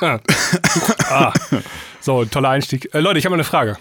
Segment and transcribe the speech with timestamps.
[0.00, 1.32] ah.
[2.00, 2.92] So, toller Einstieg.
[2.94, 3.76] Äh, Leute, ich habe mal eine Frage.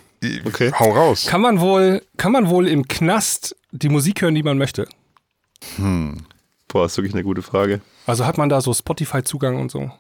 [0.46, 0.72] Okay.
[0.78, 1.26] Hau raus.
[1.28, 4.88] Kann man wohl, kann man wohl im Knast die Musik hören, die man möchte?
[5.78, 6.26] Hm.
[6.68, 7.82] Boah, ist wirklich eine gute Frage.
[8.06, 9.92] Also hat man da so Spotify-Zugang und so?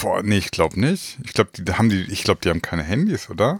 [0.00, 1.18] Boah, nee, ich glaube nicht.
[1.24, 3.58] Ich glaube, die haben die, ich glaube, die haben keine Handys, oder?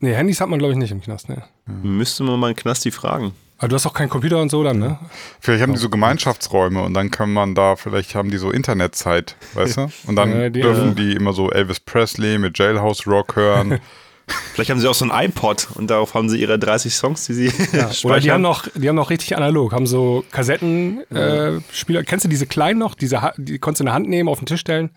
[0.00, 1.44] Nee, Handys hat man, glaube ich, nicht im Knast, ne?
[1.66, 3.34] Müsste man mal einen Knasti fragen.
[3.62, 4.98] Aber du hast auch keinen Computer und so dann, ne?
[5.40, 9.36] Vielleicht haben die so Gemeinschaftsräume und dann kann man da, vielleicht haben die so Internetzeit,
[9.54, 9.88] weißt du?
[10.08, 13.78] Und dann Ja, die- dürfen die immer so Elvis Presley mit Jailhouse Rock hören.
[14.54, 17.34] Vielleicht haben sie auch so ein iPod und darauf haben sie ihre 30 Songs, die
[17.34, 22.00] sie Ja, oder die haben noch, die haben noch richtig analog, haben so Kassettenspieler.
[22.00, 22.04] Äh.
[22.04, 22.94] Kennst du diese kleinen noch?
[22.94, 24.90] Diese, Ha- die konntest du in der Hand nehmen, auf den Tisch stellen.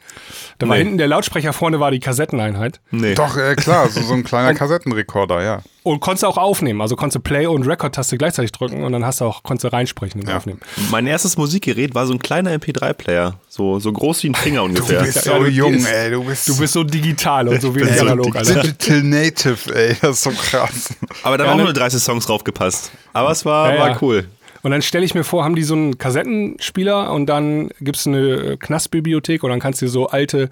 [0.60, 0.84] Da war Nee.
[0.84, 2.80] hinten der Lautsprecher, vorne war die Kassetteneinheit.
[2.92, 3.16] nee.
[3.16, 5.62] Doch, äh, klar, so, so ein kleiner Kassettenrekorder, ja.
[5.86, 6.82] Und konntest du auch aufnehmen.
[6.82, 9.68] Also konntest du Play- und Record-Taste gleichzeitig drücken und dann hast du auch, konntest du
[9.72, 10.38] reinsprechen und Ja.
[10.38, 10.60] aufnehmen.
[10.90, 13.36] Mein erstes Musikgerät war so ein kleiner MP3-Player.
[13.48, 15.02] So, so groß wie ein Finger ungefähr.
[15.02, 16.10] Du bist Ja, so du jung, bist- ey.
[16.10, 18.64] Du bist, Du bist so digital und so wenig so analog, Alter.
[18.64, 19.96] Digital Native, ey.
[20.02, 20.96] Das ist so krass.
[21.22, 22.92] Aber da Ja, waren auch ne- nur 30 Songs draufgepasst.
[23.14, 23.98] Aber es war, Ja, war ja.
[24.02, 24.28] cool.
[24.64, 28.08] Und dann stelle ich mir vor, haben die so einen Kassettenspieler und dann gibt es
[28.08, 30.50] eine Knastbibliothek und dann kannst du dir so alte,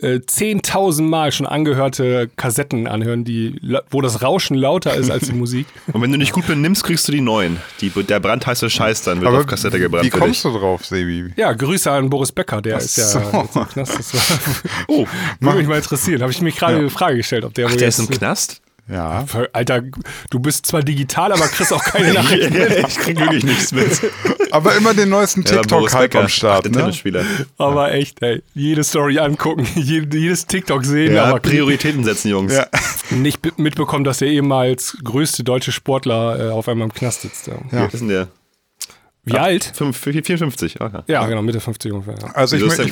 [0.00, 5.32] äh, 10.000 Mal schon angehörte Kassetten anhören, die, wo das Rauschen lauter ist als die
[5.34, 5.66] Musik.
[5.92, 7.58] Und wenn du nicht gut benimmst, kriegst du die neuen.
[7.80, 10.04] Die, der brandheiße Scheiß dann wird auf Kassette gebrannt.
[10.04, 10.52] wie für kommst dich.
[10.52, 11.32] du drauf, Sebi?
[11.36, 13.18] Ja, Grüße an Boris Becker, der ist ja so.
[13.20, 13.98] jetzt im Knast.
[13.98, 14.38] Das war,
[14.88, 15.06] Oh,
[15.40, 16.22] würde mich mal interessieren.
[16.22, 18.60] Habe ich mich gerade die Frage gestellt, ob der ach, wohl der ist im Knast?
[18.86, 19.24] Ja.
[19.52, 19.82] Alter,
[20.30, 22.54] du bist zwar digital, aber kriegst auch keine Nachrichten.
[22.86, 23.88] ich krieg wirklich nichts mit.
[24.50, 26.86] Aber immer den neuesten Ja, TikTok-Hype Becker, am Start, ach, der
[27.22, 27.46] ne?
[27.56, 32.52] Aber echt, ey, jede Story angucken, jede- jedes TikTok sehen, Ja, aber Prioritäten setzen, Jungs.
[32.54, 32.66] Ja.
[33.10, 37.46] nicht be- mitbekommen, dass der ehemals größte deutsche Sportler äh, auf einmal im Knast sitzt.
[37.46, 37.54] Ja.
[37.70, 38.28] Wie ist denn der?
[39.26, 39.72] Wie alt?
[39.74, 41.00] Fünf- 54, okay.
[41.06, 42.14] Ja, genau, Mitte 50 ungefähr.
[42.20, 42.34] Ja.
[42.34, 42.82] Also ich, ich, möchte,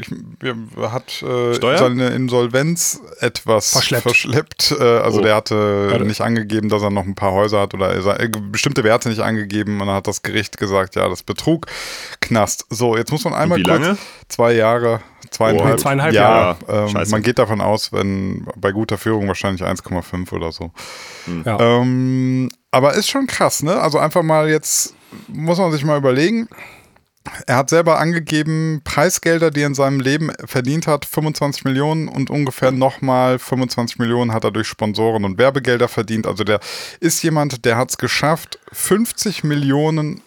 [0.00, 4.02] ich wir- hat äh, seine Insolvenz etwas Verschleppt.
[4.02, 4.74] verschleppt.
[4.78, 5.22] Äh, also Oh.
[5.22, 6.04] der hatte Warte.
[6.04, 9.20] nicht angegeben, dass er noch ein paar Häuser hat oder er- äh, bestimmte Werte nicht
[9.20, 11.66] angegeben und dann hat das Gericht gesagt, ja, das Betrug,
[12.20, 12.66] Knast.
[12.70, 13.98] So, jetzt muss man einmal wie kurz lange?
[14.28, 15.00] zwei Jahre,
[15.30, 16.88] zweieinhalb, Oh, zweieinhalb ja, Jahre.
[16.96, 20.72] ähm, man geht davon aus, wenn bei guter Führung wahrscheinlich 1,5 oder so.
[21.44, 21.60] Ja.
[21.60, 23.80] Ähm, aber ist schon krass, ne?
[23.80, 24.94] Also einfach mal jetzt,
[25.28, 26.48] muss man sich mal überlegen.
[27.46, 32.30] Er hat selber angegeben, Preisgelder, die er in seinem Leben verdient hat, 25 Millionen und
[32.30, 36.26] ungefähr nochmal 25 Millionen hat er durch Sponsoren und Werbegelder verdient.
[36.26, 36.60] Also der
[37.00, 40.22] ist jemand, der hat es geschafft, 50 Millionen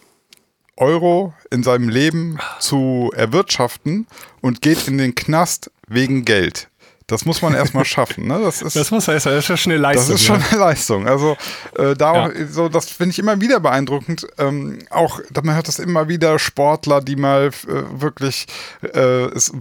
[0.76, 4.08] Euro in seinem Leben zu erwirtschaften
[4.42, 6.69] und geht in den Knast wegen Geld.
[7.10, 8.28] Das muss man erstmal schaffen.
[8.28, 8.40] Ne?
[8.44, 10.16] Das ist, Das muss heißt, das ist ja schon eine das Leistung.
[10.16, 11.08] ist schon eine Leistung.
[11.08, 11.38] Also
[11.78, 12.32] äh, da Ja.
[12.50, 14.28] so, das finde ich immer wieder beeindruckend.
[14.38, 18.46] Ähm, auch, da- man hört das immer wieder, Sportler, die mal äh, wirklich
[18.94, 19.52] äh, es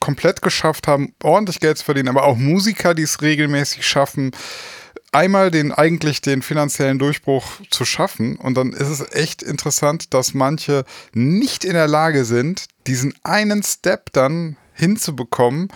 [0.00, 4.32] komplett geschafft haben, ordentlich Geld zu verdienen, aber auch Musiker, die es regelmäßig schaffen,
[5.12, 8.36] einmal den eigentlich den finanziellen Durchbruch zu schaffen.
[8.36, 13.62] Und dann ist es echt interessant, dass manche nicht in der Lage sind, diesen einen
[13.62, 15.68] Step dann hinzubekommen.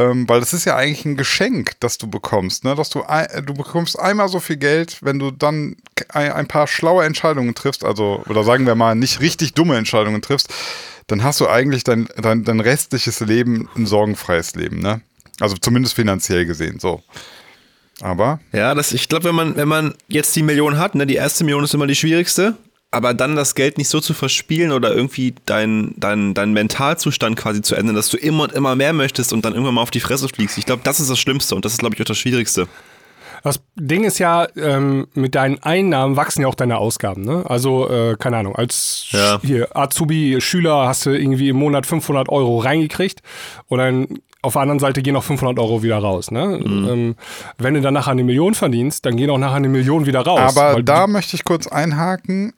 [0.00, 2.74] Ähm, weil das ist ja eigentlich ein Geschenk, das du bekommst, ne?
[2.74, 5.76] Dass du ein, du bekommst einmal so viel Geld, wenn du dann
[6.08, 10.22] ein, ein paar schlaue Entscheidungen triffst, also oder sagen wir mal nicht richtig dumme Entscheidungen
[10.22, 10.48] triffst,
[11.06, 15.02] dann hast du eigentlich dein, dein, dein restliches Leben ein sorgenfreies Leben, ne?
[15.38, 17.02] Also zumindest finanziell gesehen, so.
[18.00, 21.16] Aber Ja, das, ich glaube, wenn man, wenn man jetzt die Million hat, ne, die
[21.16, 22.56] erste Million ist immer die schwierigste,
[22.90, 27.62] aber dann das Geld nicht so zu verspielen oder irgendwie deinen dein, dein Mentalzustand quasi
[27.62, 30.00] zu ändern, dass du immer und immer mehr möchtest und dann irgendwann mal auf die
[30.00, 30.58] Fresse fliegst.
[30.58, 32.66] Ich glaube, das ist das Schlimmste und das ist, glaube ich, auch das Schwierigste.
[33.42, 37.22] Das Ding ist ja, ähm, mit deinen Einnahmen wachsen ja auch deine Ausgaben.
[37.22, 37.42] Ne?
[37.48, 39.40] Also, äh, keine Ahnung, als Ja.
[39.42, 43.22] Hier Azubi-Schüler hast du irgendwie im Monat 500 Euro reingekriegt
[43.68, 44.08] und dann
[44.42, 46.30] auf der anderen Seite gehen noch 500 Euro wieder raus.
[46.30, 46.60] Ne?
[46.64, 46.88] Mhm.
[46.88, 47.16] Ähm,
[47.58, 50.56] wenn du dann nachher eine Million verdienst, dann gehen auch nachher eine Million wieder raus.
[50.56, 52.54] Aber da möchte ich kurz einhaken.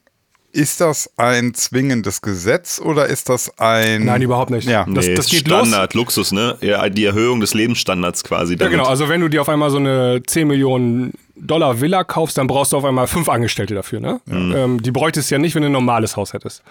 [0.53, 4.05] Ist das ein zwingendes Gesetz oder ist das ein.
[4.05, 4.67] Nein, überhaupt nicht.
[4.67, 4.85] Ja.
[4.87, 5.67] Das, Nee, das geht los.
[5.67, 6.57] Standard, Luxus, ne?
[6.61, 8.53] Ja, die Erhöhung des Lebensstandards quasi.
[8.53, 8.73] Ja, damit.
[8.73, 8.85] genau.
[8.85, 12.71] Also wenn du dir auf einmal so eine 10 Millionen Dollar Villa kaufst, dann brauchst
[12.71, 13.99] du auf einmal fünf Angestellte dafür.
[13.99, 14.21] Ne?
[14.29, 16.61] Ähm, die bräuchtest du ja nicht, wenn du ein normales Haus hättest.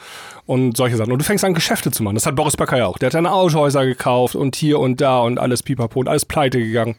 [0.46, 1.12] Und solche Sachen.
[1.12, 2.14] Und du fängst an, Geschäfte zu machen.
[2.14, 2.99] Das hat Boris Becker ja auch.
[2.99, 6.61] Der hat dann Autohäuser gekauft und hier und da und alles pipapo und alles pleite
[6.61, 6.94] gegangen.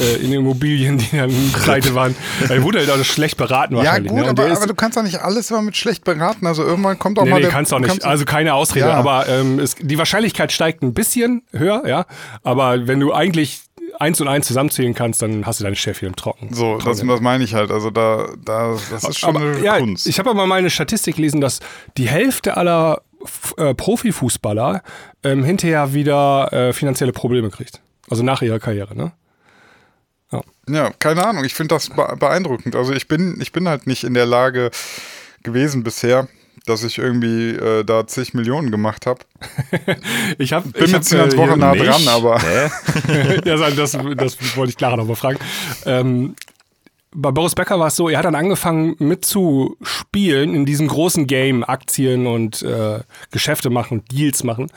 [0.00, 2.14] Äh, in Immobilien, die dann pleite waren.
[2.48, 4.12] Er wurde halt auch schlecht beraten Ja, wahrscheinlich.
[4.12, 4.28] gut, ne?
[4.28, 6.46] Aber, aber du kannst doch nicht alles immer mit schlecht beraten.
[6.46, 7.50] Also irgendwann kommt auch Nee, mal nee, der.
[7.50, 8.04] kannst du auch nicht.
[8.04, 8.86] also keine Ausrede.
[8.86, 8.94] Ja.
[8.94, 12.06] Aber ähm, es, die Wahrscheinlichkeit steigt ein bisschen höher, ja.
[12.44, 13.62] Aber wenn du eigentlich
[13.98, 16.54] eins und eins zusammenzählen kannst, dann hast du deine Chef hier im Trocken.
[16.54, 17.70] so, das, das meine ich halt.
[17.72, 20.06] Also da, da das ist schon aber, eine ja, Kunst.
[20.06, 21.58] Ich habe aber mal eine Statistik gelesen, dass
[21.96, 23.02] die Hälfte aller
[23.56, 24.82] äh, Profifußballer
[25.24, 27.80] ähm, hinterher wieder äh, finanzielle Probleme kriegt.
[28.08, 29.12] Also nach ihrer Karriere, ne?
[30.68, 31.44] Ja, keine Ahnung.
[31.44, 32.76] Ich finde das beeindruckend.
[32.76, 34.70] Also ich bin, ich bin halt nicht in der Lage
[35.42, 36.28] gewesen bisher,
[36.66, 39.20] dass ich irgendwie äh, da zig Millionen gemacht habe.
[40.38, 41.86] ich hab, bin ich mit Siemens äh, Woche nah nicht.
[41.86, 42.38] dran, aber
[43.44, 45.38] ja, das, das wollte ich Clara noch mal fragen.
[45.86, 46.34] Ähm,
[47.10, 51.64] bei Boris Becker war es so, er hat dann angefangen mitzuspielen in diesem großen Game,
[51.64, 53.00] Aktien und äh,
[53.30, 54.70] Geschäfte machen, Deals machen.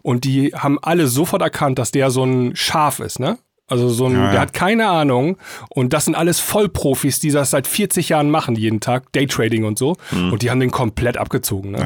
[0.00, 3.38] Und die haben alle sofort erkannt, dass der so ein Schaf ist, ne?
[3.66, 4.30] Also so ein, Ja, ja.
[4.32, 5.38] der hat keine Ahnung
[5.70, 9.78] und das sind alles Vollprofis, die das seit 40 Jahren machen, jeden Tag, Daytrading und
[9.78, 9.96] so.
[10.12, 11.70] Und die haben den komplett abgezogen.
[11.72, 11.78] Ne?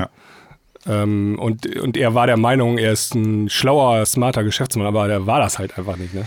[0.86, 1.02] Ja.
[1.02, 5.26] Ähm, und, und er war der Meinung, er ist ein schlauer, smarter Geschäftsmann, aber der
[5.26, 6.14] war das halt einfach nicht.
[6.14, 6.26] Ne?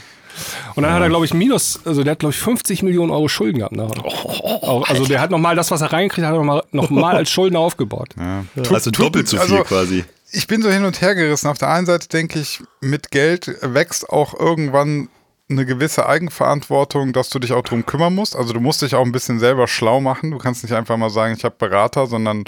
[0.75, 3.27] Und dann hat er, glaube ich, minus, also der hat, glaube ich, 50 Millionen Euro
[3.27, 3.75] Schulden gehabt.
[3.75, 3.83] Ne?
[3.83, 7.57] Auch, also der hat nochmal das, was er reingekriegt hat, nochmal noch mal als Schulden
[7.57, 8.09] aufgebaut.
[8.17, 8.45] ja.
[8.69, 10.05] Also doppelt so viel also- quasi.
[10.31, 11.47] ich bin so hin und her gerissen.
[11.47, 15.09] Auf der einen Seite denke ich, mit Geld wächst auch irgendwann
[15.51, 18.35] eine gewisse Eigenverantwortung, dass du dich auch drum kümmern musst.
[18.35, 20.31] Also du musst dich auch ein bisschen selber schlau machen.
[20.31, 22.43] Du kannst nicht einfach mal sagen, ich habe Berater, sondern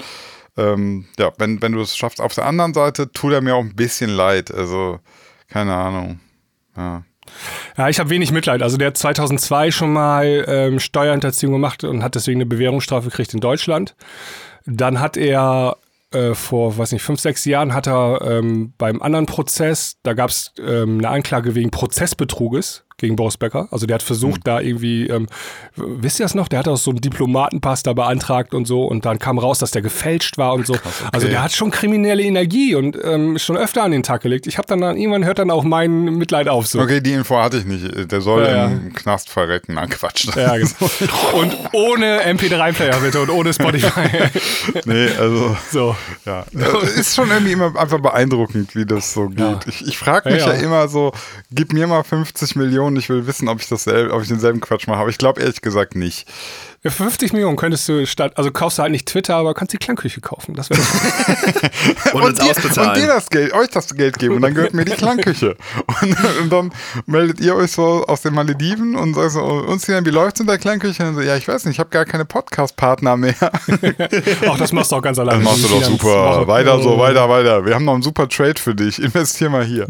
[0.56, 2.20] ähm, ja, wenn, wenn du es schaffst.
[2.20, 4.52] Auf der anderen Seite tut er mir auch ein bisschen leid.
[4.52, 4.98] Also
[5.48, 6.20] keine Ahnung.
[6.76, 7.02] Ja.
[7.76, 8.62] Ja, ich habe wenig Mitleid.
[8.62, 13.34] Also der hat 2002 schon mal ähm, Steuerhinterziehung gemacht und hat deswegen eine Bewährungsstrafe gekriegt
[13.34, 13.96] in Deutschland.
[14.66, 15.78] Dann hat er
[16.14, 20.30] äh, vor, weiß nicht, fünf, sechs Jahren hat er ähm, beim anderen Prozess, da gab
[20.30, 23.68] es ähm, eine Anklage wegen Prozessbetruges gegen Boris Becker.
[23.70, 25.26] Also der hat versucht, da irgendwie, ähm,
[25.76, 26.48] wisst ihr das noch?
[26.48, 29.70] Der hat auch so einen Diplomatenpass da beantragt und so und dann kam raus, dass
[29.70, 30.76] der gefälscht war und so.
[31.12, 34.46] Also der hat schon kriminelle Energie und ähm, schon öfter an den Tag gelegt.
[34.46, 36.80] Ich habe dann, dann irgendwann hört dann auch mein Mitleid auf so.
[36.80, 38.10] Okay, die Info hatte ich nicht.
[38.10, 38.66] Der soll Ja, ja.
[38.66, 39.74] im Knast verrecken.
[39.74, 40.28] Nein, Quatsch.
[40.36, 40.70] Ja, genau.
[41.34, 44.08] Und ohne MP3-Player bitte und ohne Spotify.
[44.84, 45.96] Nee, also so.
[46.24, 49.66] Ja, äh, ist schon irgendwie immer einfach beeindruckend, wie das so geht.
[49.66, 50.60] Ich, ich frage mich ja, ja.
[50.60, 51.12] immer so,
[51.50, 54.86] gib mir mal 50 Millionen, ich will wissen, ob ich dasselbe, ob ich denselben Quatsch
[54.86, 54.98] mache.
[55.00, 56.26] Aber ich glaube ehrlich gesagt nicht.
[56.86, 59.78] Für 50 Millionen könntest du statt, also kaufst du halt nicht Twitter, aber kannst die
[59.78, 60.54] Klangküche kaufen.
[60.54, 60.82] Das wäre
[62.12, 62.90] Und uns dir, ausbezahlen.
[62.90, 65.56] und dir das Geld, euch das Geld geben und dann gehört mir die Klangküche.
[66.02, 66.72] Und, und dann
[67.06, 70.46] meldet ihr euch so aus den Malediven und sagt so, uns hier, wie läuft's in
[70.46, 71.08] der Klangküche?
[71.08, 73.34] Und so, ja, ich weiß nicht, ich habe gar keine Podcast-Partner mehr.
[74.48, 75.42] auch das machst du auch ganz alleine.
[75.42, 76.46] Das machst du doch super.
[76.46, 77.64] Weiter so, weiter, weiter.
[77.64, 79.00] Wir haben noch einen super Trade für dich.
[79.00, 79.86] Investier mal hier.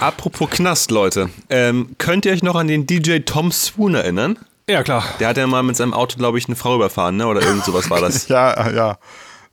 [0.00, 1.28] Apropos Knast, Leute.
[1.50, 4.38] Ähm, könnt ihr euch noch an den DJ Tom Swoon erinnern?
[4.68, 5.04] Ja, klar.
[5.20, 7.26] Der hat ja mal mit seinem Auto, glaube ich, eine Frau überfahren, ne?
[7.26, 8.28] Oder irgend sowas war das.
[8.32, 8.98] Ja, ja.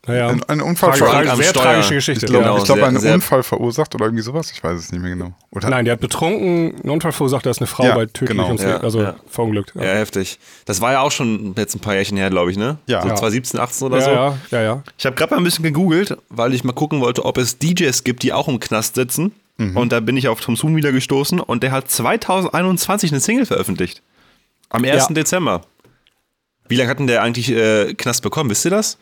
[0.08, 0.30] Naja.
[0.30, 1.64] Ein, ein Unfall am sehr Steuer.
[1.64, 2.26] tragische Geschichte.
[2.26, 4.50] Ich glaube, Genau, ich glaube, sehr- einen sehr- Unfall verursacht oder irgendwie sowas.
[4.52, 5.34] Ich weiß es nicht mehr genau.
[5.52, 5.70] Oder?
[5.70, 8.48] Nein, der hat betrunken, einen Unfall verursacht, da ist eine Frau Ja, bei tödlich genau.
[8.48, 9.16] ums Ja, Leben, also ja.
[9.28, 9.74] verunglückt.
[9.76, 10.40] Ja, heftig.
[10.66, 12.78] Das war ja auch schon jetzt ein paar Jährchen her, glaube ich, ne?
[12.88, 13.02] Ja.
[13.02, 13.16] So Ja.
[13.16, 14.12] 2017, 18 oder ja, so.
[14.12, 14.84] ja, ja, ja.
[14.98, 18.04] Ich habe gerade mal ein bisschen gegoogelt, weil ich mal gucken wollte, ob es DJs
[18.06, 19.34] gibt, die auch im Knast sitzen.
[19.60, 19.78] Mhm.
[19.78, 23.46] Und da bin ich auf Tom Swoon wieder gestoßen und der hat 2021 eine Single
[23.46, 24.02] veröffentlicht.
[24.70, 25.08] Am 1.
[25.10, 25.14] Ja.
[25.14, 25.62] Dezember.
[26.68, 28.50] Wie lange hat denn der eigentlich äh, Knast bekommen?
[28.50, 28.98] Wisst ihr das?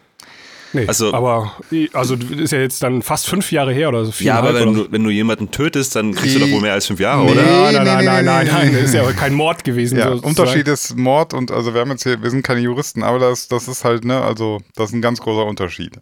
[0.74, 1.54] Nee, Also- aber
[1.94, 4.12] also ist ja jetzt dann fast fünf Jahre her oder so.
[4.24, 6.88] Ja, aber wenn du, wenn du jemanden tötest, dann kriegst du doch wohl mehr als
[6.88, 7.31] fünf Jahre, Nee.
[7.31, 7.42] oder?
[7.44, 9.98] Nein, nein, nee, nein, nein, nein, nein, das ist ja kein Mord gewesen.
[9.98, 13.04] Ja, so- Unterschied ist Mord und also wir haben jetzt hier, wir sind keine Juristen,
[13.04, 16.00] aber das, das ist halt, ne, also das ist ein ganz großer Unterschied.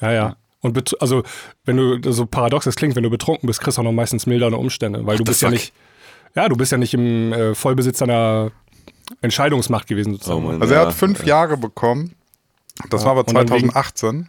[0.00, 0.36] Ja, ja.
[0.64, 1.22] Und also,
[1.66, 4.24] wenn du so paradox das klingt, wenn du betrunken bist, kriegst du auch noch meistens
[4.24, 5.74] mildere Umstände, weil du the bist ja nicht,
[6.34, 8.50] ja, du bist ja nicht im äh, Vollbesitz deiner
[9.20, 10.42] Entscheidungsmacht gewesen sozusagen.
[10.42, 10.62] Oh Mann.
[10.62, 12.14] Also er Ja, hat fünf Jahre bekommen.
[12.88, 14.28] Das war aber und dann wegen- 2018.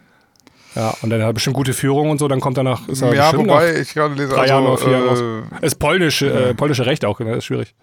[0.76, 3.14] Ja, und dann hat er bestimmt gute Führung und so, dann kommt danach, ist er
[3.14, 5.44] Ja, wobei nach ich gerade lese, drei oder vier also, raus.
[5.62, 7.36] Ist polnisch, äh, polnische Recht auch, ne?
[7.36, 7.74] ist schwierig.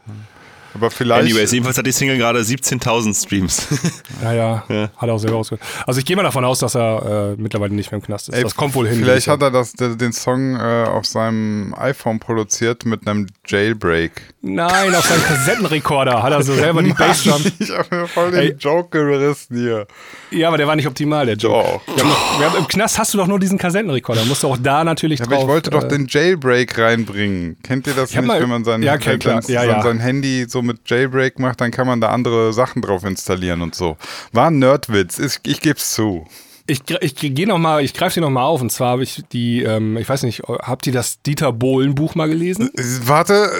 [0.74, 1.22] Aber vielleicht.
[1.30, 3.66] Anyways, jedenfalls hat die Single gerade 17.000 Streams.
[4.22, 4.90] Ja, ja, Ja.
[4.96, 5.66] hat er auch selber ausgehört.
[5.86, 8.34] Also ich gehe mal davon aus, dass er äh, mittlerweile nicht mehr im Knast ist.
[8.36, 8.98] Ey, das kommt wohl hin.
[9.00, 14.31] Vielleicht hat er das, den den Song äh, auf seinem iPhone produziert mit einem Jailbreak.
[14.44, 17.40] Nein, auf seinem Kassettenrekorder hat er so selber die Bassdrum.
[17.60, 18.56] Ich habe mir voll den Ey.
[18.58, 19.86] Joke gerissen hier.
[20.32, 21.80] Ja, aber der war nicht optimal, der Joke.
[21.86, 21.96] Doch.
[21.96, 24.24] Wir haben noch, wir haben, Im Knast hast du doch nur diesen Kassettenrekorder.
[24.24, 25.34] Musst du auch da natürlich Ja, drauf.
[25.34, 27.56] aber ich wollte doch äh, den Jailbreak reinbringen.
[27.62, 29.80] Kennt ihr das nicht, mal- wenn man sein, Ja, sein, Ja, sein, ja.
[29.82, 33.76] sein Handy so mit Jailbreak macht, dann kann man da andere Sachen drauf installieren und
[33.76, 33.96] so.
[34.32, 36.26] War ein Nerdwitz, ich, ich geb's zu.
[36.66, 38.60] Ich, ich gehe noch mal, ich greife sie noch mal auf.
[38.60, 42.14] Und zwar habe ich die, ähm, ich weiß nicht, habt ihr das Dieter Bohlen Buch
[42.14, 42.70] mal gelesen?
[42.76, 43.50] Äh, Warte,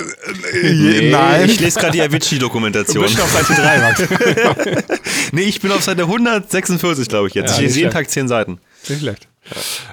[0.62, 1.48] äh, nein.
[1.50, 3.02] Ich lese gerade die Avicii-Dokumentation.
[3.02, 4.02] Bist du auf Seite 3, Max.
[5.32, 7.50] Nee, ich bin auf Seite 146, glaube ich jetzt.
[7.50, 7.90] Ja, ich lese jeden.
[7.92, 8.58] Tag zehn Seiten.
[8.88, 9.28] Nicht schlecht.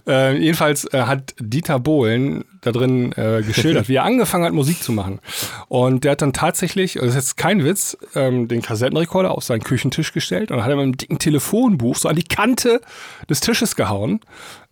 [0.08, 4.84] Äh, jedenfalls äh, hat Dieter Bohlen da drin äh, geschildert, wie er angefangen hat, Musik
[4.84, 5.20] zu machen.
[5.68, 9.63] Und der hat dann tatsächlich, das ist jetzt kein Witz, ähm, den Kassettenrekorder auf seinen
[9.63, 12.82] Küchentisch gestellt und hat mit einem dicken Telefonbuch so an die Kante
[13.29, 14.20] des Tisches gehauen.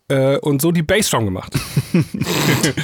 [0.08, 1.52] äh, und so die Bassdrum gemacht.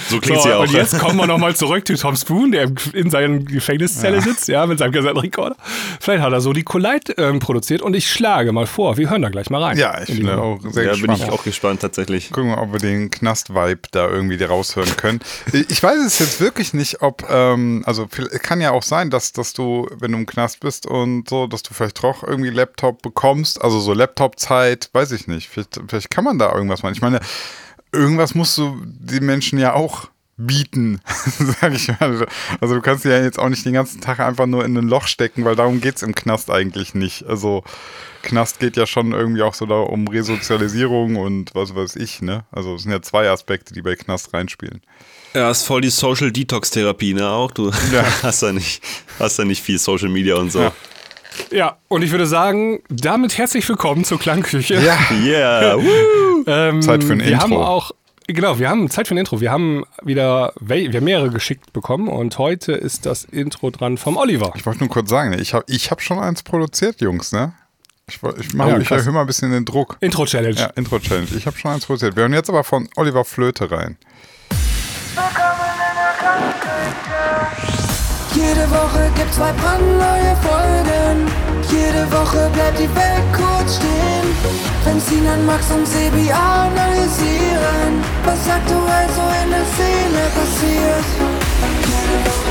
[0.09, 0.63] So klingt So, sie auch.
[0.63, 4.67] und jetzt kommen wir nochmal zurück zu Tom Spoon, der in seiner Gefängniszelle sitzt, ja,
[4.67, 5.57] mit seinem Kassettenrekorder.
[6.01, 9.23] Vielleicht hat er so die Collide ähm, produziert und ich schlage mal vor, wir hören
[9.23, 9.77] da gleich mal rein.
[9.79, 11.23] Ja, ich bin auch sehr ja, bin gespannt.
[11.23, 12.31] ich auch gespannt tatsächlich.
[12.31, 15.21] Gucken wir, ob wir den Knast-Vibe da irgendwie raushören können.
[15.69, 19.33] Ich weiß es jetzt wirklich nicht, ob, ähm, also viel- kann ja auch sein, dass,
[19.33, 23.03] dass du, wenn du im Knast bist und so, dass du vielleicht doch irgendwie Laptop
[23.03, 25.49] bekommst, also so Laptop-Zeit, weiß ich nicht.
[25.49, 26.95] Vielleicht, vielleicht kann man da irgendwas machen.
[26.95, 27.21] Ich meine,
[27.95, 31.01] irgendwas musst du den Menschen ja auch bieten,
[31.61, 32.27] sag ich mal.
[32.61, 35.07] Also du kannst ja jetzt auch nicht den ganzen Tag einfach nur in ein Loch
[35.07, 37.25] stecken, weil darum geht's im Knast eigentlich nicht.
[37.27, 37.63] Also
[38.23, 42.45] Knast geht ja schon irgendwie auch so da um Resozialisierung und was weiß ich, ne?
[42.51, 44.81] Also es sind ja zwei Aspekte, die bei Knast reinspielen.
[45.35, 47.29] Ja, ist voll die Social Detox Therapie, ne?
[47.29, 47.73] Auch du
[48.23, 48.83] hast da nicht,
[49.19, 50.61] hast da nicht viel Social Media und so.
[50.61, 50.73] Ja.
[51.51, 54.75] Ja, und ich würde sagen, damit herzlich willkommen zur Klangküche.
[54.81, 55.77] Ja, Yeah.
[56.47, 57.41] Ähm, Zeit für ein wir Intro.
[57.43, 57.93] haben auch,
[58.27, 59.41] genau, wir haben Zeit für ein Intro.
[59.41, 64.19] Wir haben wieder, wir haben mehrere geschickt bekommen und heute ist das Intro dran vom
[64.19, 64.53] Oliver.
[64.55, 67.55] ich wollte nur kurz sagen, ich habe ich hab schon eins produziert, Jungs, ne?
[68.07, 69.97] Ich, ich, mach, Ja, ich erhöhe mal ein bisschen den Druck.
[70.01, 70.55] Intro-Challenge.
[70.55, 71.29] Ja, Intro-Challenge.
[71.35, 72.15] Ich habe schon eins produziert.
[72.17, 73.97] Wir hören jetzt aber von Oliver Flöte rein.
[78.35, 81.31] Jede Woche gibt's zwei brandneue Folgen.
[81.71, 84.29] Jede Woche bleibt die Welt kurz stehen.
[84.85, 87.93] Wenn Sinan, Max und Sebi analysieren,
[88.25, 91.07] was aktuell so in der Szene passiert.
[91.87, 92.44] Jede Woche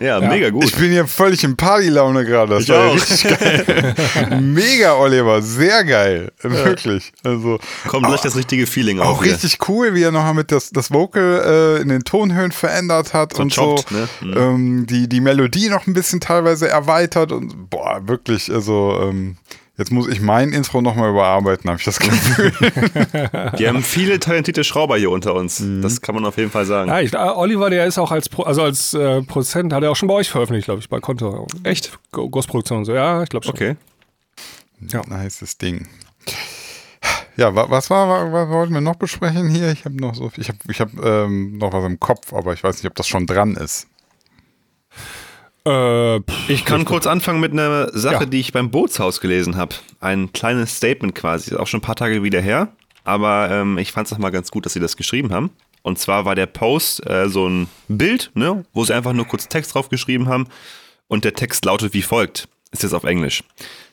[0.00, 0.20] mega.
[0.20, 0.64] Ja, mega gut.
[0.64, 2.54] Ich bin hier völlig in Partylaune gerade.
[2.54, 2.94] Das Ich war ja auch.
[2.94, 3.94] richtig geil.
[4.40, 5.42] Mega, Oliver.
[5.42, 6.32] Sehr geil.
[6.42, 7.12] Wirklich.
[7.24, 9.22] Also, Kommt gleich das richtige Feeling auch auf.
[9.22, 9.32] hier.
[9.32, 13.38] richtig cool, wie er nochmal mit das, das Vocal äh, in den Tonhöhen verändert hat
[13.38, 13.76] und so.
[13.76, 14.08] Verchoppt, ne?
[14.20, 14.36] Mhm.
[14.36, 19.36] Ähm, die, die Melodie noch ein bisschen teilweise erweitert und boah, wirklich, also ähm,
[19.78, 22.52] jetzt muss ich mein Intro nochmal überarbeiten, habe ich das Gefühl.
[23.56, 25.60] Wir haben viele talentierte Schrauber hier unter uns.
[25.60, 25.80] Mhm.
[25.82, 26.90] Das kann man auf jeden Fall sagen.
[26.90, 29.90] Ja, ich, äh, Oliver, der ist auch als, Pro, also als äh, Produzent, hat er
[29.90, 31.46] auch schon bei euch veröffentlicht, glaube ich, bei Konto.
[31.62, 31.98] Echt?
[32.12, 32.92] Großproduktion und so.
[32.92, 33.54] Ja, ich glaube schon.
[33.54, 33.76] Okay.
[34.80, 35.02] Ja.
[35.08, 35.88] Nices Ding.
[37.36, 39.70] Ja, wa- was war, wa- was wollten wir noch besprechen hier?
[39.72, 42.52] Ich habe noch so viel, ich habe ich hab, ähm, noch was im Kopf, aber
[42.52, 43.87] ich weiß nicht, ob das schon dran ist.
[45.64, 48.26] Äh, pff, Ich kann kurz anfangen mit einer Sache, Ja.
[48.26, 49.74] die ich beim Bootshaus gelesen habe.
[50.00, 51.50] Ein kleines Statement quasi.
[51.52, 52.68] Ist auch schon ein paar Tage wieder her.
[53.04, 55.50] Aber ähm, ich fand es nochmal ganz gut, dass sie das geschrieben haben.
[55.82, 59.48] Und zwar war der Post äh, so ein Bild, ne, wo sie einfach nur kurz
[59.48, 60.46] Text drauf geschrieben haben.
[61.06, 62.48] Und der Text lautet wie folgt.
[62.70, 63.42] Ist jetzt auf Englisch.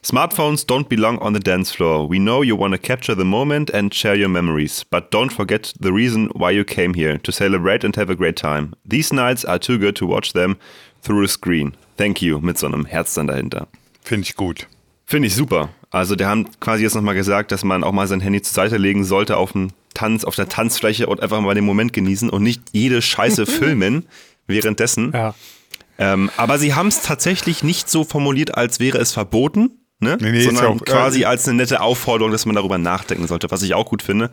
[0.04, 2.10] Smartphones don't belong on the dance floor.
[2.10, 5.74] We know you want to capture the moment and share your memories, but don't forget
[5.80, 8.74] the reason why you came here to celebrate and have a great time.
[8.86, 10.58] These nights are too good to watch them
[11.06, 11.74] through a screen.
[11.98, 13.68] Thank you mit so einem Herz dann dahinter.
[14.04, 14.68] Finde ich gut.
[15.06, 15.70] Finde ich super.
[15.92, 18.78] Also, der haben quasi jetzt nochmal gesagt, dass man auch mal sein Handy zur Seite
[18.78, 22.44] legen sollte auf dem Tanz, auf der Tanzfläche und einfach mal den Moment genießen und
[22.44, 24.06] nicht jede Scheiße filmen
[24.48, 25.12] währenddessen.
[25.14, 25.34] ja.
[25.98, 30.18] Ähm, aber sie haben es tatsächlich nicht so formuliert, als wäre es verboten, ne?
[30.20, 33.50] Nee, nee, sondern auch, äh, quasi als eine nette Aufforderung, dass man darüber nachdenken sollte,
[33.50, 34.30] was ich auch gut finde.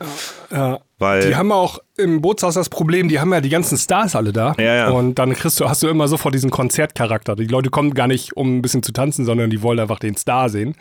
[0.51, 0.81] Ja.
[1.03, 4.33] Weil Die haben auch im Bootshaus das Problem, die haben ja die ganzen Stars alle
[4.33, 4.55] da.
[4.57, 4.89] Ja, ja.
[4.89, 7.35] Und dann kriegst du, hast du immer sofort diesen Konzertcharakter.
[7.35, 10.17] Die Leute kommen gar nicht, um ein bisschen zu tanzen, sondern die wollen einfach den
[10.17, 10.75] Star sehen.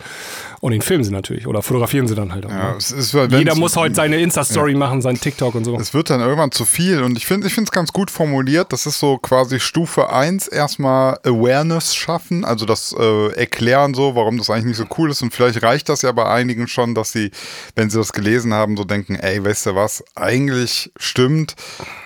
[0.61, 1.47] Und den filmen sie natürlich.
[1.47, 2.51] Oder fotografieren sie dann halt auch.
[2.51, 2.77] Ja, ne?
[2.79, 5.77] es ist, Jeder muss heute seine Insta-Story machen, sein TikTok und so.
[5.77, 8.73] Es wird dann irgendwann zu viel und ich finde ich es ganz gut formuliert.
[8.73, 14.39] Das ist so quasi Stufe 1 erstmal Awareness schaffen, also das äh, Erklären so, warum
[14.39, 17.13] das eigentlich nicht so cool ist und vielleicht reicht das ja bei einigen schon, dass
[17.13, 17.31] sie,
[17.75, 21.55] wenn sie das gelesen haben, so denken, ey, weißt du was, eigentlich stimmt,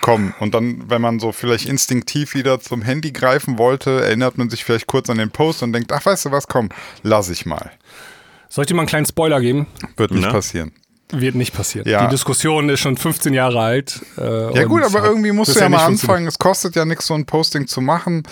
[0.00, 0.32] komm.
[0.40, 4.64] Und dann, wenn man so vielleicht instinktiv wieder zum Handy greifen wollte, erinnert man sich
[4.64, 6.68] vielleicht kurz an den Post und denkt, ach, weißt du was, komm,
[7.02, 7.70] lass ich mal.
[8.48, 9.66] Soll ich dir mal einen kleinen Spoiler geben?
[9.96, 10.32] Wird nicht Na?
[10.32, 10.72] passieren.
[11.12, 11.88] Wird nicht passieren.
[11.88, 12.04] Ja.
[12.04, 14.00] Die Diskussion ist schon 15 Jahre alt.
[14.18, 16.26] Äh, Ja gut, aber irgendwie musst du bisher ja mal anfangen.
[16.26, 18.25] Es kostet ja nichts, so ein Posting zu machen.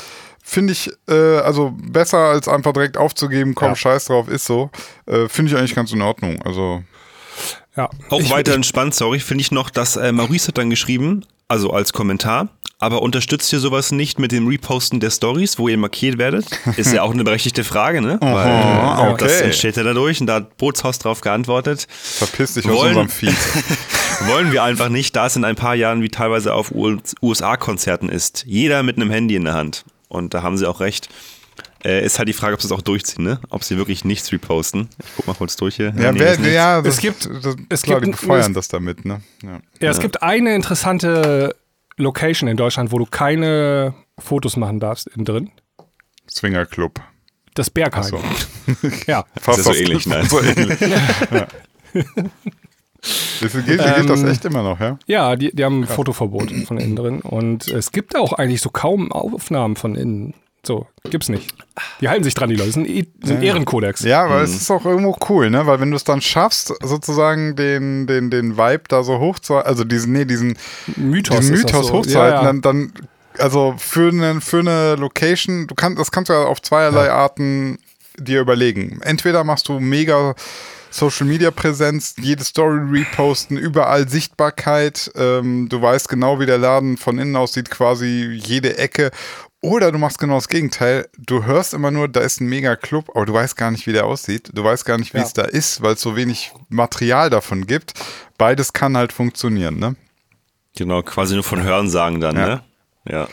[0.42, 3.76] Finde ich, äh, also besser als einfach direkt aufzugeben, komm, Ja.
[3.76, 4.70] scheiß drauf, ist so.
[5.06, 6.42] Äh, Finde ich eigentlich ganz in Ordnung.
[6.42, 6.82] Also
[7.76, 7.90] Ja.
[8.10, 11.70] Auch Ich- weiter entspannt, sorry, finde ich noch, dass äh, Maurice hat dann geschrieben, also
[11.70, 16.16] als Kommentar, aber unterstützt ihr sowas nicht mit dem Reposten der Stories, wo ihr markiert
[16.18, 16.46] werdet?
[16.76, 18.18] Ist ja auch eine berechtigte Frage, ne?
[18.20, 19.24] Weil äh, okay.
[19.24, 21.86] das entsteht ja dadurch und da hat Bootshaus drauf geantwortet.
[21.90, 23.34] Verpiss dich aus Wollen- unserem Feed.
[24.28, 26.72] Wollen wir einfach nicht, da es in ein paar Jahren wie teilweise auf
[27.22, 28.44] USA-Konzerten ist.
[28.46, 29.84] Jeder mit einem Handy in der Hand.
[30.08, 31.08] Und da haben sie auch recht.
[31.84, 33.40] Äh, ist halt die Frage, ob sie es auch durchziehen, ne?
[33.50, 34.88] Ob sie wirklich nichts reposten.
[34.98, 35.92] Ich guck mal kurz durch hier.
[35.96, 38.54] Ja, Nee, wer, ist ja das, Es gibt- das, es klar, gibt die befeuern es-
[38.54, 39.20] das damit, ne?
[39.42, 39.60] Ja.
[39.80, 41.54] Ja, es gibt eine interessante
[41.96, 45.50] Location in Deutschland, wo du keine Fotos machen darfst innen drin.
[46.30, 47.00] Swingerclub.
[47.54, 48.02] Das Berghain.
[48.04, 48.18] so.
[49.06, 49.24] Ja.
[49.40, 50.24] Fast ja so das- ähnlich, ne?
[50.28, 50.80] So ähnlich.
[50.80, 51.46] ja.
[53.40, 54.98] Das gilt, gilt das Ähm, echt immer noch, ja?
[55.06, 57.20] Ja, die, die haben ein Fotoverbot von innen drin.
[57.20, 60.34] Und es gibt auch eigentlich so kaum Aufnahmen von innen.
[60.66, 61.54] So, gibt's nicht.
[62.00, 62.68] Die halten sich dran, die Leute.
[62.70, 64.02] Das ist ein, E- das ist ein Ehrenkodex.
[64.02, 65.66] Ja, aber es ist auch irgendwo cool, ne?
[65.66, 69.56] Weil wenn du es dann schaffst, sozusagen den, den, den Vibe da so hoch zu
[69.56, 70.56] also diesen, nee, diesen
[70.96, 71.40] Mythos.
[71.40, 71.92] diesen Mythos so.
[71.94, 72.44] hochzuhalten, Ja, ja.
[72.44, 72.92] dann, dann,
[73.38, 77.78] also für eine, für eine Location, du kannst, das kannst du ja auf zweierlei Arten
[78.18, 79.00] dir überlegen.
[79.02, 80.34] Entweder machst du mega
[80.90, 86.96] Social Media Präsenz, jede Story reposten, überall Sichtbarkeit, ähm, du weißt genau, wie der Laden
[86.96, 89.10] von innen aussieht, quasi jede Ecke.
[89.64, 91.08] Oder du machst genau das Gegenteil.
[91.16, 93.92] Du hörst immer nur, da ist ein mega Club, aber du weißt gar nicht, wie
[93.92, 94.50] der aussieht.
[94.52, 95.24] Du weißt gar nicht, wie Ja.
[95.24, 97.94] es da ist, weil es so wenig Material davon gibt.
[98.36, 99.96] Beides kann halt funktionieren, ne?
[100.76, 102.46] Genau, quasi nur von Hören sagen dann, Ja.
[102.46, 102.62] ne?
[103.08, 103.28] Ja.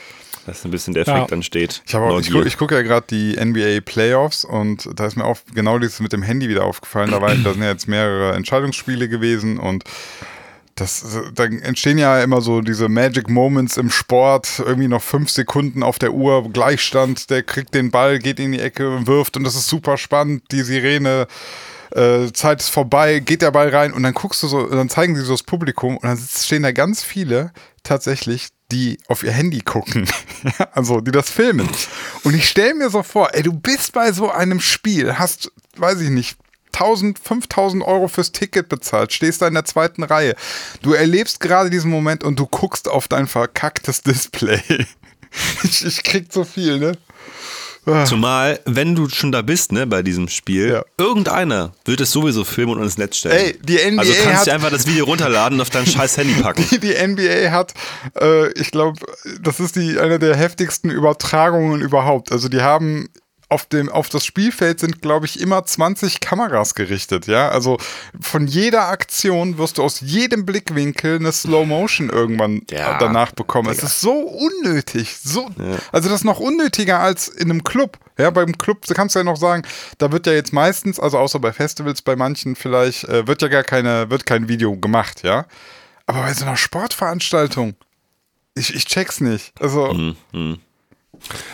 [0.45, 1.35] Dass ein bisschen der Effekt Ja.
[1.35, 1.83] entsteht.
[1.85, 5.25] Ich, auch, ich, gucke, ich gucke ja gerade die NBA Playoffs und da ist mir
[5.25, 7.11] auch genau dieses mit dem Handy wieder aufgefallen.
[7.11, 9.83] Da, war, da sind ja jetzt mehrere Entscheidungsspiele gewesen und
[10.75, 15.83] das, da entstehen ja immer so diese Magic Moments im Sport, irgendwie noch fünf Sekunden
[15.83, 19.43] auf der Uhr, Gleichstand, der kriegt den Ball, geht in die Ecke und wirft und
[19.43, 21.27] das ist super spannend, die Sirene,
[21.91, 25.15] äh, Zeit ist vorbei, geht der Ball rein und dann guckst du so, dann zeigen
[25.15, 27.51] sie so das Publikum und dann stehen da ganz viele
[27.83, 30.07] tatsächlich, die auf ihr Handy gucken,
[30.71, 31.69] also die das filmen.
[32.23, 35.99] Und ich stelle mir so vor, ey, du bist bei so einem Spiel, hast, weiß
[36.01, 36.37] ich nicht,
[36.73, 40.35] 1000, 5000 Euro fürs Ticket bezahlt, stehst da in der zweiten Reihe.
[40.81, 44.61] Du erlebst gerade diesen Moment und du guckst auf dein verkacktes Display.
[45.63, 46.91] Ich, ich krieg so viel, ne?
[48.05, 50.83] Zumal, wenn du schon da bist, ne, bei diesem Spiel, Ja.
[50.99, 53.37] irgendeiner wird es sowieso filmen und ins Netz stellen.
[53.37, 56.33] Ey, die NBA also kannst du einfach das Video runterladen und auf dein scheiß Handy
[56.43, 56.63] packen.
[56.69, 57.73] Die, die NBA hat,
[58.19, 58.99] äh, ich glaube,
[59.41, 62.31] das ist die eine der heftigsten Übertragungen überhaupt.
[62.31, 63.09] Also die haben
[63.51, 67.49] auf dem auf das Spielfeld sind, glaube ich, immer 20 Kameras gerichtet, ja.
[67.49, 67.77] Also
[68.19, 73.69] von jeder Aktion wirst du aus jedem Blickwinkel eine Slow Motion irgendwann Ja, danach bekommen.
[73.69, 75.49] Es ist so unnötig, so.
[75.91, 77.97] Also das ist noch unnötiger als in einem Club.
[78.17, 79.63] Ja, beim Club kannst du ja noch sagen,
[79.97, 83.49] da wird ja jetzt meistens, also außer bei Festivals, bei manchen vielleicht, äh, wird ja
[83.49, 85.45] gar keine, wird kein Video gemacht, ja.
[86.05, 87.75] Aber bei so einer Sportveranstaltung,
[88.55, 89.53] ich, ich check's nicht.
[89.59, 90.13] Also,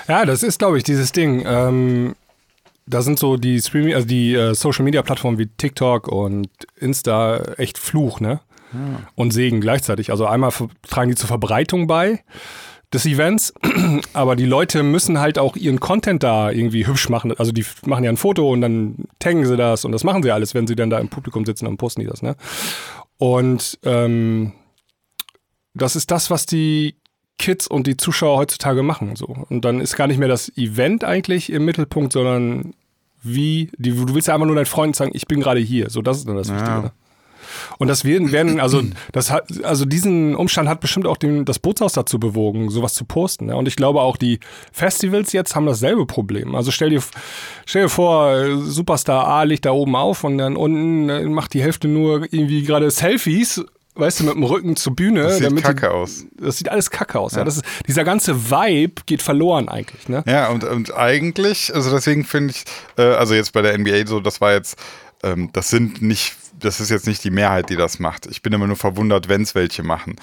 [0.08, 1.44] Ja, das ist, glaube ich, dieses Ding.
[1.46, 2.16] Ähm,
[2.86, 7.38] da sind so die Streaming, also die äh, Social Media Plattformen wie TikTok und Insta
[7.58, 8.40] echt Fluch, ne?
[9.16, 10.12] Und Segen gleichzeitig.
[10.12, 10.52] Also einmal
[10.88, 12.24] tragen die zur Verbreitung bei
[12.94, 13.54] des Events,
[14.14, 17.34] aber die Leute müssen halt auch ihren Content da irgendwie hübsch machen.
[17.38, 20.32] Also die machen ja ein Foto und dann taggen sie das und das machen sie
[20.32, 22.36] alles, wenn sie dann da im Publikum sitzen und posten die das, ne?
[23.18, 24.54] Und ähm,
[25.74, 26.96] das ist das, was die
[27.38, 29.16] Kids und die Zuschauer heutzutage machen.
[29.16, 29.28] So.
[29.50, 32.74] Und dann ist gar nicht mehr das Event eigentlich im Mittelpunkt, sondern
[33.24, 35.90] wie, die, du willst ja einfach nur deinen Freunden sagen, ich bin gerade hier.
[35.90, 36.82] So, das ist dann das Wichtige.
[36.82, 36.92] Ne?
[37.78, 41.60] Und das werden, werden also, das hat, also diesen Umstand hat bestimmt auch den, das
[41.60, 43.48] Bootshaus dazu bewogen, sowas zu posten.
[43.48, 43.56] Ne?
[43.56, 44.40] Und ich glaube auch die
[44.72, 46.56] Festivals jetzt haben dasselbe Problem.
[46.56, 47.02] Also stell dir,
[47.66, 51.62] stell dir vor, Superstar A legt da oben auf und dann unten äh, macht die
[51.62, 53.64] Hälfte nur irgendwie gerade Selfies,
[54.00, 55.24] weißt du, mit dem Rücken zur Bühne.
[55.24, 56.26] das sieht damit die- kacke aus.
[56.40, 57.34] das sieht alles kacke aus.
[57.36, 57.44] Ja.
[57.44, 60.08] Das ist, dieser ganze Vibe geht verloren eigentlich.
[60.10, 60.24] Ne?
[60.28, 62.64] Ja, und, und eigentlich, also deswegen finde ich,
[62.98, 64.78] äh, also jetzt bei der NBA so, das war jetzt,
[65.24, 68.26] ähm, das sind nicht, das ist jetzt nicht die Mehrheit, die das macht.
[68.28, 70.16] Ich bin immer nur verwundert, wenn es welche machen.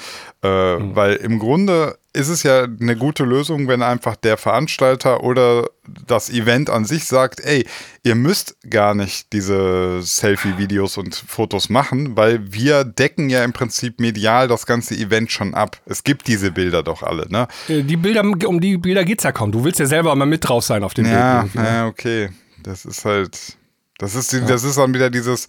[0.43, 5.67] Äh, Weil im Grunde ist es ja eine gute Lösung, wenn einfach der Veranstalter oder
[6.07, 7.67] das Event an sich sagt, ey,
[8.03, 14.01] ihr müsst gar nicht diese Selfie-Videos und Fotos machen, weil wir decken ja im Prinzip
[14.01, 15.81] medial das ganze Event schon ab.
[15.87, 17.49] Es gibt diese Bilder doch alle, ne?
[17.69, 19.53] Äh, Die Bilder, um die Bilder geht's ja kaum.
[19.53, 21.55] Du willst ja selber mal mit drauf sein auf dem Ja, Bild.
[21.55, 21.75] irgendwie, ne?
[21.77, 22.29] ja, okay.
[22.63, 23.39] Das ist halt.
[23.99, 25.47] Das ist, die, das ist dann wieder dieses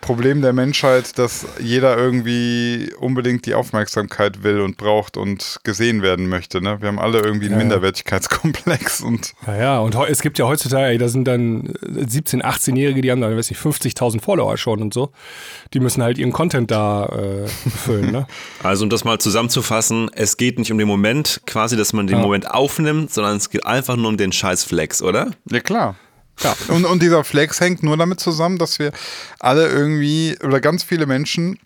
[0.00, 6.28] Problem der Menschheit, dass jeder irgendwie unbedingt die Aufmerksamkeit will und braucht und gesehen werden
[6.28, 6.60] möchte.
[6.60, 6.80] Ne?
[6.80, 7.58] Wir haben alle irgendwie einen Ja.
[7.58, 13.00] Minderwertigkeitskomplex und Ja, ja, und es gibt ja heutzutage, ey, da sind dann 17-, 18-Jährige,
[13.02, 15.10] die haben dann, weiß ich, 50.000 Follower schon und so.
[15.74, 18.26] Die müssen halt ihren Content da äh, befüllen, ne?
[18.62, 22.18] Also um das mal zusammenzufassen, es geht nicht um den Moment, quasi, dass man den
[22.18, 22.22] Ja.
[22.22, 25.32] Moment aufnimmt, sondern es geht einfach nur um den scheiß Flex, oder?
[25.50, 25.96] Ja, klar.
[26.42, 26.56] Ja.
[26.68, 28.92] Und, und dieser Flex hängt nur damit zusammen, dass wir
[29.40, 31.58] alle irgendwie, oder ganz viele Menschen,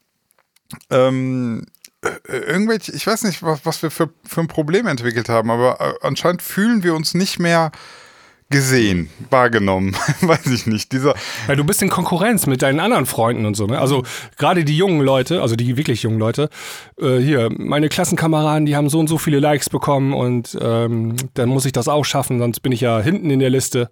[0.91, 1.67] ähm,
[2.03, 5.81] äh, irgendwelche, ich weiß nicht, was, was wir für, für ein Problem entwickelt haben, aber
[5.81, 7.71] äh, anscheinend fühlen wir uns nicht mehr
[8.53, 10.93] gesehen, wahrgenommen, weiß ich nicht.
[10.93, 11.15] Dieser,
[11.49, 13.81] Ja, du bist in Konkurrenz mit deinen anderen Freunden und so, ne?
[13.81, 14.05] Also
[14.37, 16.51] gerade die jungen Leute, also die wirklich jungen Leute,
[17.01, 21.49] äh, hier, meine Klassenkameraden, die haben so und so viele Likes bekommen und ähm, dann
[21.49, 23.91] muss ich das auch schaffen, sonst bin ich ja hinten in der Liste.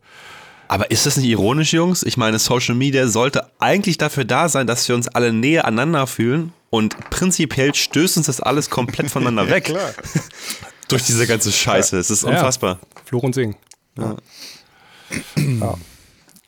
[0.73, 2.05] Aber ist das nicht ironisch, Jungs?
[2.05, 6.07] Ich meine, Social Media sollte eigentlich dafür da sein, dass wir uns alle näher aneinander
[6.07, 9.65] fühlen und prinzipiell stößt uns das alles komplett voneinander weg.
[9.65, 9.91] klar.
[10.89, 11.99] Durch diese ganze Scheiße.
[11.99, 12.29] Es ist Ja.
[12.31, 12.79] unfassbar.
[13.05, 13.57] Fluch und Singen.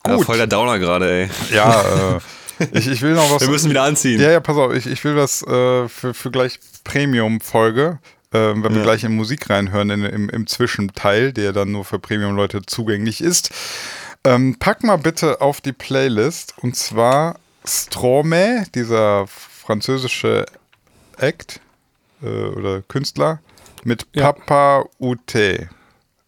[0.06, 1.30] Ja, voll der Downer gerade, ey.
[1.52, 2.20] Ja, äh,
[2.78, 3.42] ich, ich will noch was.
[3.42, 4.20] Wir müssen wieder anziehen.
[4.20, 7.98] Ja, ja, pass auf, ich, ich will was äh, für, für gleich Premium-Folge,
[8.32, 8.82] äh, wenn wir Ja.
[8.82, 13.50] gleich in Musik reinhören, in, im, im Zwischenteil, der dann nur für Premium-Leute zugänglich ist.
[14.24, 20.46] Ähm, pack mal bitte auf die Playlist und zwar Stromae, dieser französische
[21.18, 21.60] Act
[22.22, 23.40] äh, oder Künstler
[23.84, 24.32] mit Ja.
[24.32, 25.34] Papa UT.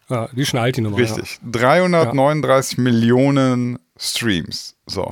[0.08, 0.98] Ja, die schnallt die Nummer.
[0.98, 1.38] Richtig.
[1.50, 4.74] 339 Millionen Streams.
[4.86, 5.10] So.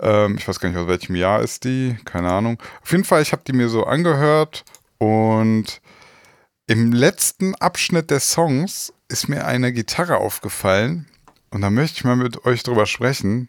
[0.00, 1.96] Ähm, ich weiß gar nicht, aus welchem Jahr ist die.
[2.04, 2.58] Keine Ahnung.
[2.82, 4.64] Auf jeden Fall, ich habe die mir so angehört
[4.98, 5.80] und
[6.66, 11.06] im letzten Abschnitt des Songs ist mir eine Gitarre aufgefallen
[11.50, 13.48] und da möchte ich mal mit euch drüber sprechen.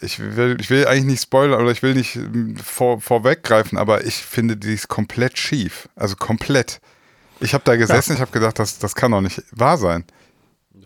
[0.00, 4.04] Ich will, ich will eigentlich nicht spoilern oder ich will nicht ähm, vor, vorweggreifen, aber
[4.04, 5.88] ich finde, die ist komplett schief.
[5.94, 6.80] Also komplett.
[7.40, 10.04] Ich habe da gesessen, ich habe gedacht, das, das kann doch nicht wahr sein.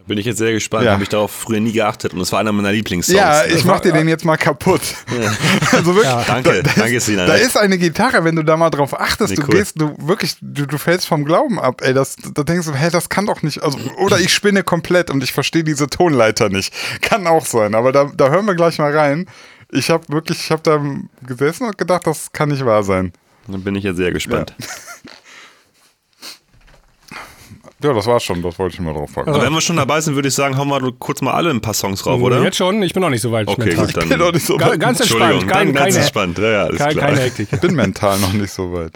[0.08, 0.86] Bin ich jetzt sehr gespannt.
[0.86, 0.92] Ja.
[0.92, 3.16] Habe ich darauf früher nie geachtet und es war einer meiner Lieblingssongs.
[3.16, 4.80] Ja, ich mach dir den jetzt mal kaputt.
[5.72, 6.24] also wirklich, Ja.
[6.26, 7.26] Danke, da, danke, ist, Sina.
[7.26, 9.48] da ist eine Gitarre, wenn du da mal drauf achtest, Nee, du cool.
[9.50, 12.90] gehst, du wirklich, du, du fällst vom Glauben ab, ey, das, da denkst du, hey,
[12.90, 16.72] das kann doch nicht, also, oder ich spinne komplett und ich verstehe diese Tonleiter nicht.
[17.02, 19.26] Kann auch sein, aber da, da hören wir gleich mal rein.
[19.70, 20.82] Ich habe wirklich, ich habe da
[21.26, 23.12] gesessen und gedacht, das kann nicht wahr sein.
[23.46, 24.54] Dann bin ich jetzt sehr gespannt.
[24.58, 24.66] Ja,
[27.80, 29.30] das war's schon, das wollte ich mal drauf packen.
[29.30, 31.60] Aber wenn wir schon dabei sind, würde ich sagen, hauen wir kurz mal alle ein
[31.60, 32.42] paar Songs drauf, oder?
[32.42, 33.46] Jetzt schon, ich bin noch nicht so weit.
[33.46, 34.08] Okay, gut, dann.
[34.08, 34.80] bin doch nicht so weit.
[34.80, 36.38] Ganz entspannt, kein, ganz keine, entspannt.
[36.38, 37.06] Ja, ja, alles kein, klar.
[37.06, 37.48] keine Hektik.
[37.52, 38.92] Ich bin mental noch nicht so weit.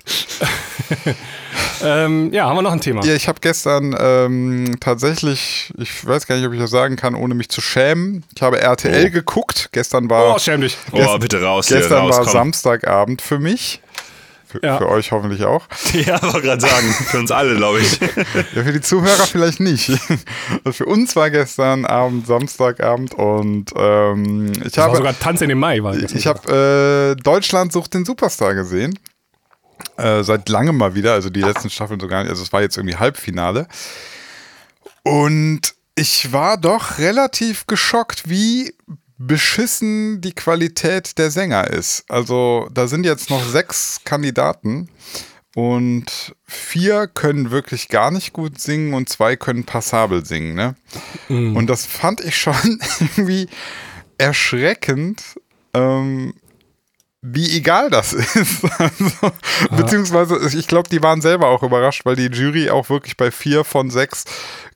[1.84, 3.04] ähm, ja, haben wir noch ein Thema?
[3.04, 7.14] Ja, ich habe gestern ähm, tatsächlich, ich weiß gar nicht, ob ich das sagen kann,
[7.14, 8.24] ohne mich zu schämen.
[8.34, 9.10] Ich habe RTL Oh.
[9.10, 9.68] geguckt.
[9.72, 10.76] Gestern war, Oh, schäm dich.
[10.92, 12.32] Oh, bitte raus hier, gestern raus, war komm.
[12.32, 13.80] Samstagabend für mich.
[14.52, 14.76] Für, Ja.
[14.78, 15.66] für euch hoffentlich auch.
[15.94, 17.98] Ja, wollte gerade sagen, für uns alle, glaube ich.
[18.54, 19.90] Ja, für die Zuhörer vielleicht nicht.
[20.70, 25.48] Für uns war gestern Abend Samstagabend und ähm, ich Das war habe sogar Tanz in
[25.48, 25.82] den Mai.
[25.82, 28.98] War das ich habe äh, Deutschland sucht den Superstar gesehen.
[29.96, 32.30] Äh, seit langem mal wieder, also die letzten Staffeln sogar nicht.
[32.30, 33.66] Also es war jetzt irgendwie Halbfinale.
[35.02, 38.74] Und ich war doch relativ geschockt, wie
[39.26, 42.04] beschissen die Qualität der Sänger ist.
[42.08, 44.88] Also da sind jetzt noch sechs Kandidaten
[45.54, 50.54] und vier können wirklich gar nicht gut singen und zwei können passabel singen.
[50.54, 50.74] Ne?
[51.54, 53.48] Und das fand ich schon irgendwie
[54.18, 55.22] erschreckend,
[55.74, 56.34] ähm,
[57.22, 58.62] wie egal das ist.
[58.82, 63.30] Also, Beziehungsweise, ich glaube, die waren selber auch überrascht, weil die Jury auch wirklich bei
[63.30, 64.24] vier von sechs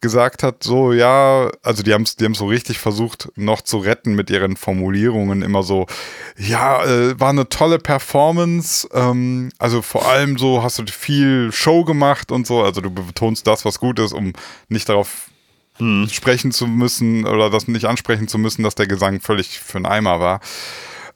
[0.01, 3.79] gesagt hat, so ja, also die haben es die haben's so richtig versucht, noch zu
[3.79, 5.43] retten mit ihren Formulierungen.
[5.43, 5.87] Immer so,
[6.37, 8.89] ja, äh, war eine tolle Performance.
[8.93, 12.63] Ähm, also vor allem so hast du viel Show gemacht und so.
[12.63, 14.35] Also du betonst das, was gut ist, um
[14.69, 15.29] nicht darauf
[16.09, 19.87] sprechen zu müssen oder das nicht ansprechen zu müssen, dass der Gesang völlig für einen
[19.87, 20.41] Eimer war.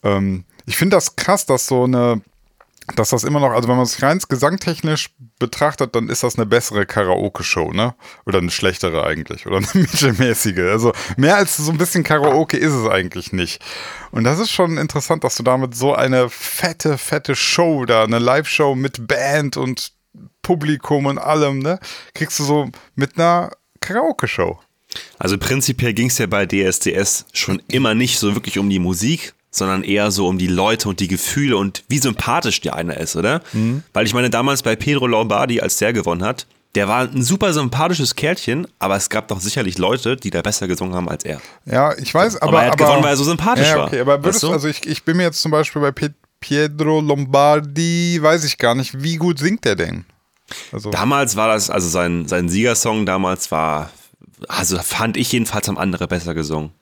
[0.03, 2.23] Ähm, ich finde das krass, dass so eine,
[2.95, 6.47] dass das immer noch, also wenn man es rein gesangtechnisch betrachtet, dann ist das eine
[6.47, 7.97] bessere Karaoke-Show, ne?
[8.25, 9.49] Oder eine schlechtere eigentlich.
[9.49, 10.61] Oder eine mittelmäßige.
[10.71, 13.61] Also mehr als so ein bisschen Karaoke ist es eigentlich nicht.
[14.13, 18.21] Und das ist schon interessant, dass du damit so eine fette, fette Show da, eine
[18.21, 19.93] Live-Show mit Band und
[20.43, 21.81] Publikum und allem, ne?
[22.15, 24.61] Kriegst du so mit einer Karaoke-Show.
[25.19, 29.35] Also prinzipiell ging es ja bei DSDS schon immer nicht so wirklich um die Musik,
[29.51, 33.17] sondern eher so um die Leute und die Gefühle und wie sympathisch der einer ist,
[33.17, 33.43] oder?
[33.93, 37.53] Weil ich meine, damals bei Pedro Lombardi, als der gewonnen hat, der war ein super
[37.53, 41.41] sympathisches Kerlchen, aber es gab doch sicherlich Leute, die da besser gesungen haben als er.
[41.67, 42.53] Ja, ich weiß, aber.
[42.53, 43.87] Aber er hat gewonnen, weil er so sympathisch ja, war.
[43.89, 44.53] okay, aber würdest Weißt du?
[44.53, 48.75] also ich, ich bin mir jetzt zum Beispiel bei Pe Pietro Lombardi, weiß ich gar
[48.75, 50.07] nicht, wie gut singt der denn?
[50.73, 53.91] Also, Damals war das, also sein, sein Siegersong damals war,
[54.49, 56.73] also fand ich jedenfalls am andere besser gesungen.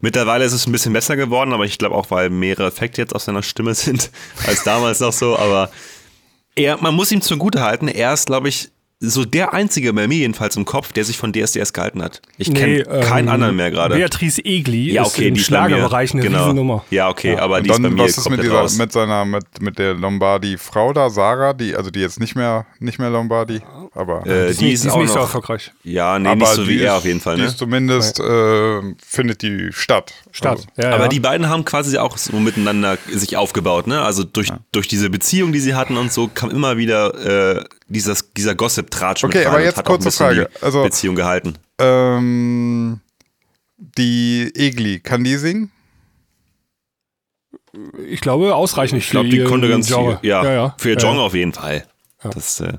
[0.00, 3.14] Mittlerweile ist es ein bisschen besser geworden, aber ich glaube auch, weil mehrere Effekte jetzt
[3.14, 4.10] auf seiner Stimme sind,
[4.46, 5.70] als damals noch so, aber
[6.54, 10.16] er, man muss ihm zugute halten, er ist, glaube ich, so der einzige bei mir
[10.18, 12.20] jedenfalls im Kopf, der sich von DSDS gehalten hat.
[12.36, 13.94] Ich kenne keinen ähm, anderen mehr gerade.
[13.94, 15.68] Beatrice Egli Ja, ist okay, im die ist bei mir.
[15.68, 16.38] Schlagerbereich eine genau.
[16.42, 16.84] Riesennummer.
[16.90, 18.76] Ja, okay, aber und die ist bei dann, mir was ist mit dieser, raus.
[18.76, 22.98] mit seiner, mit, mit der Lombardi-Frau da, Sarah, die, also die jetzt nicht mehr, nicht
[22.98, 23.60] mehr Lombardi,
[23.94, 24.26] aber.
[24.26, 25.70] äh, Die, die ist, ist, auch nicht so noch, erfolgreich.
[25.84, 27.46] ja, nee, aber nicht so die wie er ist- auf jeden Fall, Die ne?
[27.48, 30.12] ist zumindest, äh, findet die statt.
[30.32, 30.58] Stadt.
[30.58, 31.08] Also, Ja, Aber ja.
[31.08, 34.02] die beiden haben quasi auch so miteinander sich aufgebaut, ne?
[34.02, 38.32] Also durch, durch diese Beziehung, die sie hatten und so, kam immer wieder äh, dieses,
[38.32, 40.48] dieser Gossip-Tratsch mit Okay, rein aber und jetzt hat auch ein kurze Frage.
[40.58, 41.54] Die Also- Beziehung gehalten.
[41.78, 43.00] ähm,
[43.76, 45.70] die Egli, kann die singen?
[48.08, 50.18] ich glaube, ausreichend Ich glaube, die konnte ganz Genre.
[50.20, 50.30] viel.
[50.30, 50.74] Ja, ja, ja.
[50.78, 51.22] für ihr Genre ja.
[51.22, 51.86] auf jeden Fall.
[52.22, 52.72] Das, äh,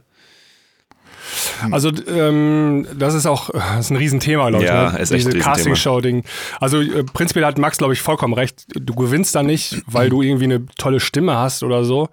[1.72, 4.62] Also ähm, das ist auch das ist ein Riesenthema, ich.
[4.64, 5.00] Ja, ne?
[5.00, 5.54] ist echt Diese ein Riesenthema.
[5.56, 6.24] Castingshow-Ding.
[6.60, 8.66] Also äh, prinzipiell hat Max, glaube ich, vollkommen recht.
[8.76, 12.10] Du gewinnst da nicht, weil du irgendwie eine tolle Stimme hast oder so.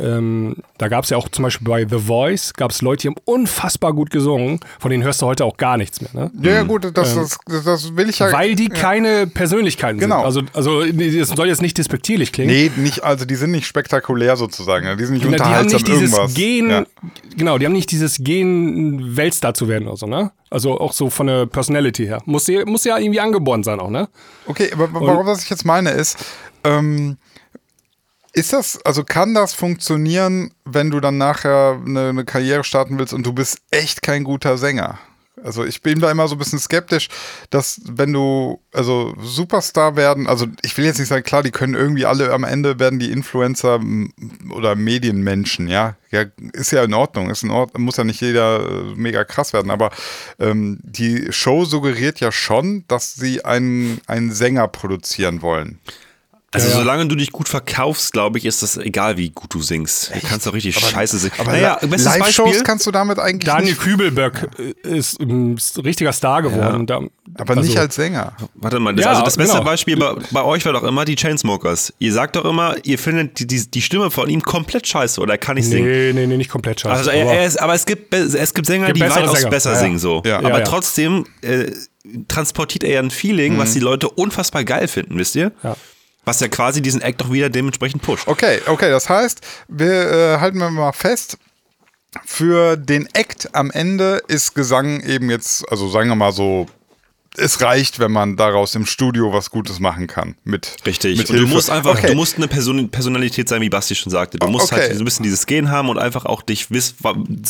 [0.00, 3.08] Ähm, da gab es ja auch zum Beispiel bei The Voice, gab es Leute, die
[3.08, 4.60] haben unfassbar gut gesungen.
[4.78, 6.10] Von denen hörst du heute auch gar nichts mehr.
[6.12, 6.30] Ne?
[6.40, 8.30] Ja, ja, gut, das, das, das, das will ich ja.
[8.32, 10.30] Weil die keine Persönlichkeiten Genau.
[10.30, 10.54] sind.
[10.54, 12.50] Also, also das soll jetzt nicht despektierlich klingen.
[12.52, 14.86] Nee, nicht, also die sind nicht spektakulär sozusagen.
[14.86, 14.94] ja.
[14.94, 16.34] Die sind nicht Genau, die haben unterhaltsam nicht dieses irgendwas.
[16.34, 16.86] Gen, Ja.
[17.36, 20.30] genau, die haben nicht dieses Gen, Weltstar zu werden oder so, ne?
[20.50, 22.22] Also auch so von der Personality her.
[22.24, 24.08] Muss, ja- muss ja irgendwie angeboren sein auch, ne?
[24.46, 26.16] Okay, aber warum was ich jetzt meine ist,
[26.64, 27.16] ähm,
[28.32, 33.14] ist das, also kann das funktionieren, wenn du dann nachher eine, eine Karriere starten willst
[33.14, 34.98] und du bist echt kein guter Sänger?
[35.44, 37.08] Also ich bin da immer so ein bisschen skeptisch,
[37.50, 41.74] dass wenn du, also Superstar werden, also ich will jetzt nicht sagen, klar, die können
[41.74, 43.80] irgendwie alle am Ende werden die Influencer
[44.50, 45.96] oder Medienmenschen, ja.
[46.10, 49.52] Ja, ist ja in Ordnung, ist in Ordnung, muss ja nicht jeder äh, mega krass
[49.52, 49.90] werden, aber
[50.38, 55.80] ähm, die Show suggeriert ja schon, dass sie einen, einen Sänger produzieren wollen.
[56.50, 56.78] Also Ja, ja.
[56.80, 60.10] solange du dich gut verkaufst, glaube ich, ist das egal, wie gut du singst.
[60.14, 61.34] Du kannst auch richtig scheiße singen.
[61.38, 64.48] Aber naja, Live-Shows kannst du damit eigentlich Daniel nicht, Kübelböck
[64.84, 66.86] äh, ist ein richtiger Star geworden.
[66.86, 67.00] Da,
[67.34, 68.32] aber also, nicht als Sänger.
[68.54, 69.64] Warte mal, das, Ja, also das beste genau.
[69.64, 71.92] Beispiel bei, bei euch war doch immer die Chainsmokers.
[71.98, 75.34] Ihr sagt doch immer, ihr findet die, die, die Stimme von ihm komplett scheiße oder
[75.34, 75.86] er kann nicht singen.
[75.86, 76.94] Nee, nee, nee, nicht komplett scheiße.
[76.96, 79.50] Also er, aber- er ist, aber es gibt, es gibt Sänger, Gibt die weitaus Sänger.
[79.50, 79.82] besser Ja, ja.
[79.82, 80.22] singen so.
[80.24, 80.38] Ja.
[80.38, 80.64] Aber Ja, ja.
[80.64, 81.70] trotzdem äh,
[82.26, 85.52] transportiert er ja ein Feeling, was die Leute unfassbar geil finden, wisst ihr?
[85.62, 85.76] Ja.
[86.28, 88.28] Was ja quasi diesen Act doch wieder dementsprechend pusht.
[88.28, 91.38] Okay, okay, das heißt, wir äh, halten wir mal fest,
[92.26, 96.66] für den Act am Ende ist Gesang eben jetzt, also sagen wir mal so,
[97.38, 100.34] es reicht, wenn man daraus im Studio was Gutes machen kann.
[100.44, 101.18] Mit, Richtig.
[101.18, 102.08] Mit und du musst einfach, okay.
[102.08, 104.38] du musst eine Person, Personalität sein, wie Basti schon sagte.
[104.38, 104.82] Du musst Okay.
[104.82, 106.94] halt so ein bisschen dieses Gen haben und einfach auch dich wiss,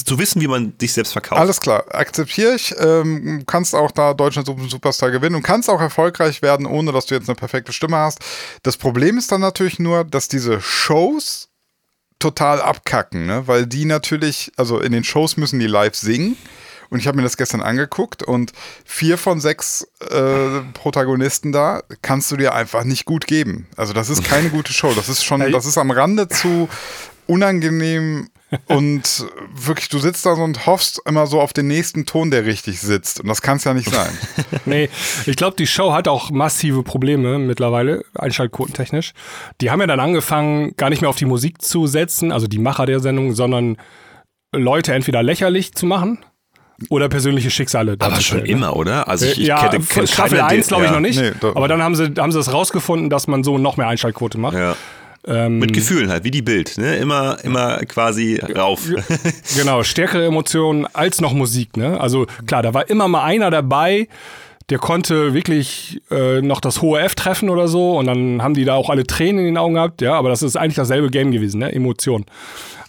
[0.05, 1.41] zu wissen, wie man dich selbst verkauft.
[1.41, 2.75] Alles klar, akzeptiere ich.
[2.79, 7.15] Ähm, kannst auch da Deutschland Superstar gewinnen und kannst auch erfolgreich werden, ohne dass du
[7.15, 8.19] jetzt eine perfekte Stimme hast.
[8.63, 11.49] Das Problem ist dann natürlich nur, dass diese Shows
[12.19, 13.47] total abkacken, ne?
[13.47, 16.37] weil die natürlich, also in den Shows müssen die live singen.
[16.91, 18.53] Und ich habe mir das gestern angeguckt und
[18.85, 23.67] vier von sechs äh, Protagonisten da kannst du dir einfach nicht gut geben.
[23.77, 24.93] Also das ist keine gute Show.
[24.95, 26.69] Das ist schon, das ist am Rande zu
[27.27, 28.31] unangenehm
[28.67, 32.47] und wirklich, du sitzt da so und hoffst immer so auf den nächsten Ton, der
[32.47, 33.21] richtig sitzt.
[33.21, 34.11] Und das kann es ja nicht sein.
[34.65, 34.91] Nee,
[35.25, 39.13] ich glaube, die Show hat auch massive Probleme mittlerweile, einschaltquotentechnisch.
[39.61, 42.59] Die haben ja dann angefangen, gar nicht mehr auf die Musik zu setzen, also die
[42.59, 43.77] Macher der Sendung, sondern
[44.53, 46.19] Leute entweder lächerlich zu machen
[46.89, 48.49] oder persönliche Schicksale aber schon ne?
[48.49, 49.09] immer, oder?
[49.09, 50.95] Also ich, ich ja, kenne, kenn Staffel keine, 1 glaube ich ja.
[50.95, 51.21] noch nicht.
[51.21, 54.39] Nee, aber dann haben sie, haben sie es rausgefunden, dass man so noch mehr Einschaltquote
[54.39, 54.57] macht.
[54.57, 54.77] Ja.
[55.27, 56.97] Ähm, Mit Gefühlen halt, wie die Bild, ne?
[56.97, 58.89] Immer, immer quasi rauf.
[59.57, 62.01] Genau, stärkere Emotionen als noch Musik, ne?
[62.01, 64.09] Also klar, da war immer mal einer dabei,
[64.71, 68.65] der konnte wirklich äh, noch das hohe F treffen oder so und dann haben die
[68.65, 71.31] da auch alle Tränen in den Augen gehabt, ja, aber das ist eigentlich dasselbe Game
[71.33, 71.73] gewesen, ne?
[71.73, 72.25] Emotion.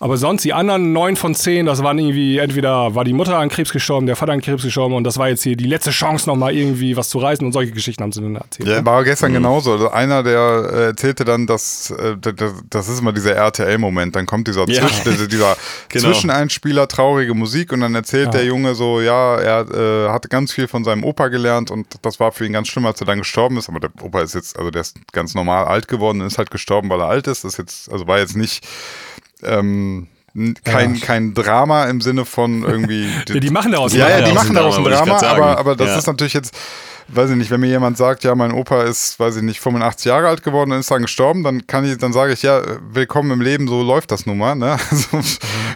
[0.02, 3.50] Aber sonst die anderen neun von zehn, das waren irgendwie, entweder war die Mutter an
[3.50, 6.30] Krebs gestorben, der Vater an Krebs gestorben und das war jetzt hier die letzte Chance,
[6.30, 8.70] nochmal irgendwie was zu reißen und solche Geschichten haben sie dann erzählt.
[8.70, 8.86] ne?
[8.86, 9.74] War gestern genauso.
[9.74, 14.16] Also einer, der äh, erzählte dann, dass äh, d- d- das ist immer dieser RTL-Moment.
[14.16, 14.88] Dann kommt dieser, Ja.
[14.88, 15.58] Zwisch dieser,
[15.90, 16.06] Genau.
[16.06, 20.70] Zwischeneinspieler, traurige Musik und dann erzählt der Junge so, ja, er äh, hatte ganz viel
[20.70, 23.58] von seinem Opa gelernt und das war für ihn ganz schlimm, als er dann gestorben
[23.58, 23.70] ist.
[23.70, 26.52] Aber der Opa ist jetzt, also der ist ganz normal alt geworden und ist halt
[26.52, 27.44] gestorben, weil er alt ist.
[27.44, 28.66] Das ist jetzt, also war jetzt nicht
[29.44, 30.08] ähm,
[30.64, 33.10] Kein, kein Drama im Sinne von irgendwie.
[33.30, 34.28] Ja, die machen daraus ein Ja, ja, Drama.
[34.30, 35.98] die machen daraus ein Drama, Drama, aber, aber das Ja.
[35.98, 36.54] ist natürlich jetzt,
[37.10, 40.06] weiß ich nicht, wenn mir jemand sagt, ja, mein Opa ist, weiß ich nicht, 85
[40.06, 42.62] Jahre alt geworden und ist dann gestorben, dann kann ich, dann sage ich, ja,
[42.92, 44.56] willkommen im Leben, so läuft das nun mal.
[44.56, 44.78] Ne?
[44.92, 45.24] Also Mhm.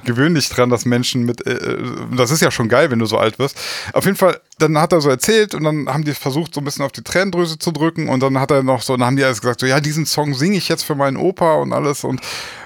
[0.05, 1.77] gewöhn dich dran, dass Menschen mit, äh,
[2.15, 3.57] das ist ja schon geil, wenn du so alt wirst.
[3.93, 6.65] Auf jeden Fall, dann hat er so erzählt und dann haben die versucht, so ein
[6.65, 9.23] bisschen auf die Tränendrüse zu drücken und dann hat er noch so, dann haben die
[9.23, 12.21] alles gesagt, so, ja, diesen Song singe ich jetzt für meinen Opa und alles und,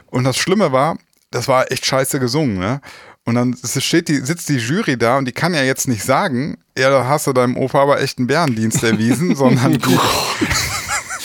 [0.07, 0.97] und das Schlimme war,
[1.31, 2.81] das war echt scheiße gesungen, ne?
[3.25, 6.57] Und dann steht die, sitzt die Jury da und die kann ja jetzt nicht sagen,
[6.77, 9.77] ja, da hast du deinem Opa aber echt einen Bärendienst erwiesen, sondern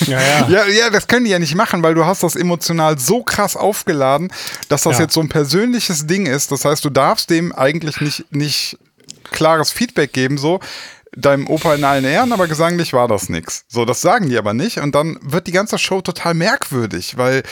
[0.07, 0.49] Ja, ja.
[0.49, 3.57] ja, ja, das können die ja nicht machen, weil du hast das emotional so krass
[3.57, 4.33] aufgeladen,
[4.69, 5.03] dass das Ja.
[5.05, 6.51] jetzt so ein persönliches Ding ist.
[6.51, 8.79] Das heißt, du darfst dem eigentlich nicht, nicht
[9.31, 10.59] klares Feedback geben, so
[11.15, 13.65] deinem Opa in allen Ehren, aber gesanglich war das nix.
[13.69, 17.43] So, das sagen die aber nicht und dann wird die ganze Show total merkwürdig, weil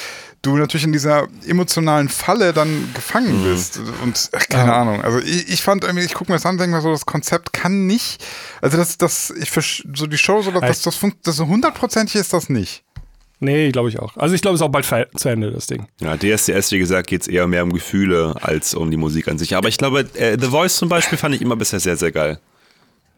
[0.42, 5.02] du natürlich in dieser emotionalen Falle dann gefangen bist und ach, keine Ahnung.
[5.02, 7.52] Also ich, ich fand irgendwie, ich gucke mir das an, denke mir so, das Konzept
[7.52, 8.24] kann nicht,
[8.62, 11.46] also das, das, ich versch- so die Show, so das, das, das, funkt- das so
[11.46, 12.84] hundertprozentig ist das nicht.
[13.42, 14.16] Nee, glaube ich auch.
[14.18, 15.86] Also ich glaube, es ist auch bald zu Ende, das Ding.
[16.00, 19.38] Ja, DSDS, wie gesagt, geht es eher mehr um Gefühle als um die Musik an
[19.38, 19.56] sich.
[19.56, 22.38] Aber ich glaube, äh, The Voice zum Beispiel fand ich immer bisher sehr, sehr geil.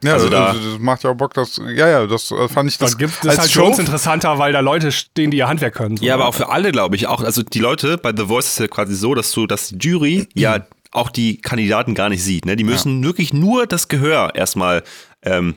[0.03, 2.71] Ja, Also da- das, das macht ja auch Bock, das, ja, ja, das äh, fand
[2.71, 3.67] ich das Das gibt es als halt Show.
[3.67, 5.97] uns interessanter, weil da Leute stehen, die ihr Handwerk können.
[5.97, 6.05] So.
[6.05, 7.07] Ja, aber auch für alle, glaube ich.
[7.07, 9.77] Auch, also die Leute bei The Voice ist ja quasi so, dass du, dass die
[9.79, 12.45] Jury ja auch die Kandidaten gar nicht sieht.
[12.45, 12.55] Ne?
[12.57, 14.83] Die müssen wirklich nur das Gehör erstmal
[15.23, 15.55] ähm,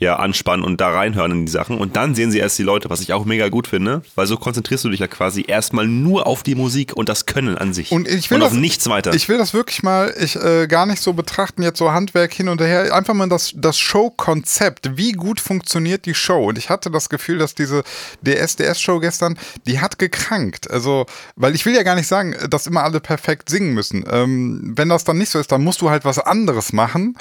[0.00, 1.76] ja, anspannen und da reinhören in die Sachen.
[1.76, 4.36] Und dann sehen sie erst die Leute, was ich auch mega gut finde, weil so
[4.36, 7.90] konzentrierst du dich ja quasi erstmal nur auf die Musik und das Können an sich.
[7.90, 9.12] Und ich will und das, auf nichts weiter.
[9.14, 12.48] Ich will das wirklich mal ich, äh, gar nicht so betrachten, jetzt so Handwerk hin
[12.48, 12.94] und her.
[12.94, 14.96] Einfach mal das, das Show-Konzept.
[14.96, 16.48] Wie gut funktioniert die Show?
[16.48, 17.82] Und ich hatte das Gefühl, dass diese
[18.24, 20.70] DSDS-Show gestern, die hat gekrankt.
[20.70, 24.04] Also, weil ich will ja gar nicht sagen, dass immer alle perfekt singen müssen.
[24.08, 27.16] Ähm, wenn das dann nicht so ist, dann musst du halt was anderes machen.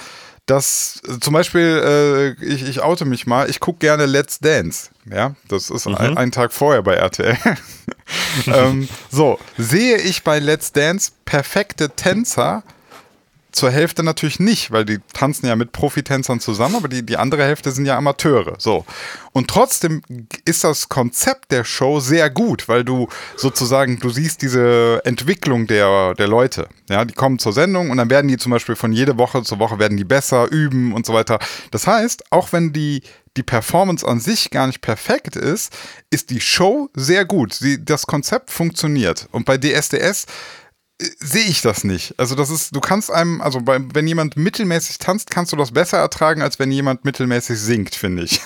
[0.47, 4.89] Das äh, zum Beispiel, äh, ich, ich oute mich mal, ich gucke gerne Let's Dance.
[5.05, 7.37] Ja, das ist ein, ein Tag vorher bei RTL.
[8.47, 12.63] ähm, so, sehe ich bei Let's Dance perfekte Tänzer?
[13.57, 17.43] Zur Hälfte natürlich nicht, weil die tanzen ja mit Profitänzern zusammen, aber die, die andere
[17.43, 18.53] Hälfte sind ja Amateure.
[18.59, 18.85] So.
[19.31, 20.03] Und trotzdem
[20.45, 26.13] ist das Konzept der Show sehr gut, weil du sozusagen, du siehst diese Entwicklung der,
[26.13, 26.69] der Leute.
[26.87, 29.57] Ja, die kommen zur Sendung und dann werden die zum Beispiel von jede Woche zur
[29.57, 31.39] Woche werden die besser, üben und so weiter.
[31.71, 33.01] Das heißt, auch wenn die,
[33.37, 35.75] die Performance an sich gar nicht perfekt ist,
[36.11, 37.55] ist die Show sehr gut.
[37.55, 39.27] Sie, das Konzept funktioniert.
[39.31, 40.27] Und bei DSDS
[40.99, 42.15] sehe ich das nicht.
[42.17, 45.71] Also das ist, du kannst einem, also bei, wenn jemand mittelmäßig tanzt, kannst du das
[45.71, 48.41] besser ertragen, als wenn jemand mittelmäßig singt, finde ich.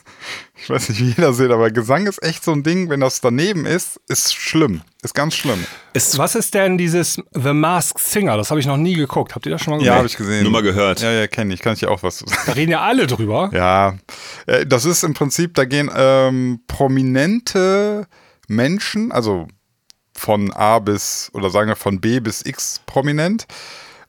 [0.56, 3.22] ich weiß nicht, wie jeder sieht, aber Gesang ist echt so ein Ding, wenn das
[3.22, 4.82] daneben ist, ist schlimm.
[5.02, 5.64] Ist ganz schlimm.
[6.16, 8.36] Was ist denn dieses The Masked Singer?
[8.36, 9.34] Das habe ich noch nie geguckt.
[9.34, 9.98] Habt ihr das schon mal Ja, gehört?
[9.98, 10.42] habe ich gesehen.
[10.42, 11.00] Nur mal gehört.
[11.00, 11.60] Ja, ja, kenne ich.
[11.60, 12.42] Kann ich ja auch was zu sagen.
[12.44, 13.50] Da reden ja alle drüber.
[13.54, 13.94] Ja,
[14.46, 18.06] äh, das ist im Prinzip, da gehen ähm, prominente
[18.48, 19.48] Menschen, also
[20.26, 23.46] von A bis, oder sagen wir von B bis X prominent,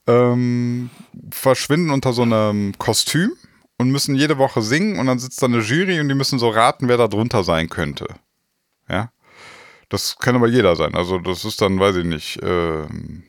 [0.08, 0.90] ähm,
[1.30, 3.34] verschwinden unter so einem Kostüm
[3.78, 6.50] und müssen jede Woche singen und dann sitzt da eine Jury und die müssen so
[6.50, 8.08] raten, wer da drunter sein könnte.
[8.90, 9.12] Ja.
[9.90, 10.96] Das kann aber jeder sein.
[10.96, 13.24] Also das ist dann, weiß ich nicht, ähm,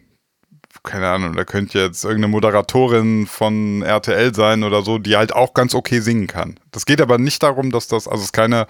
[0.82, 5.52] keine Ahnung, da könnte jetzt irgendeine Moderatorin von RTL sein oder so, die halt auch
[5.52, 6.58] ganz okay singen kann.
[6.70, 8.66] Das geht aber nicht darum, dass das, also es ist keine,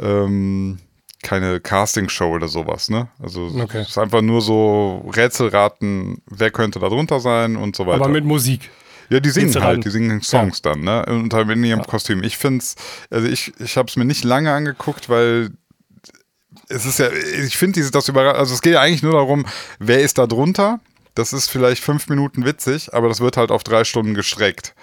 [0.00, 0.78] ähm,
[1.26, 3.08] keine Castingshow oder sowas, ne?
[3.20, 3.80] Also Okay.
[3.80, 7.96] es ist einfach nur so Rätselraten, wer könnte da drunter sein und so weiter.
[8.04, 8.70] Aber mit Musik.
[9.10, 11.04] Ja, die singen halt, die singen Songs dann, ne?
[11.06, 12.22] Unter in ihrem Kostüm.
[12.22, 12.76] Ich find's,
[13.10, 15.50] also ich, ich habe es mir nicht lange angeguckt, weil
[16.68, 19.46] es ist ja, ich finde dieses, das über, also es geht ja eigentlich nur darum,
[19.80, 20.80] wer ist da drunter?
[21.16, 24.74] Das ist vielleicht fünf Minuten witzig, aber das wird halt auf drei Stunden gestreckt.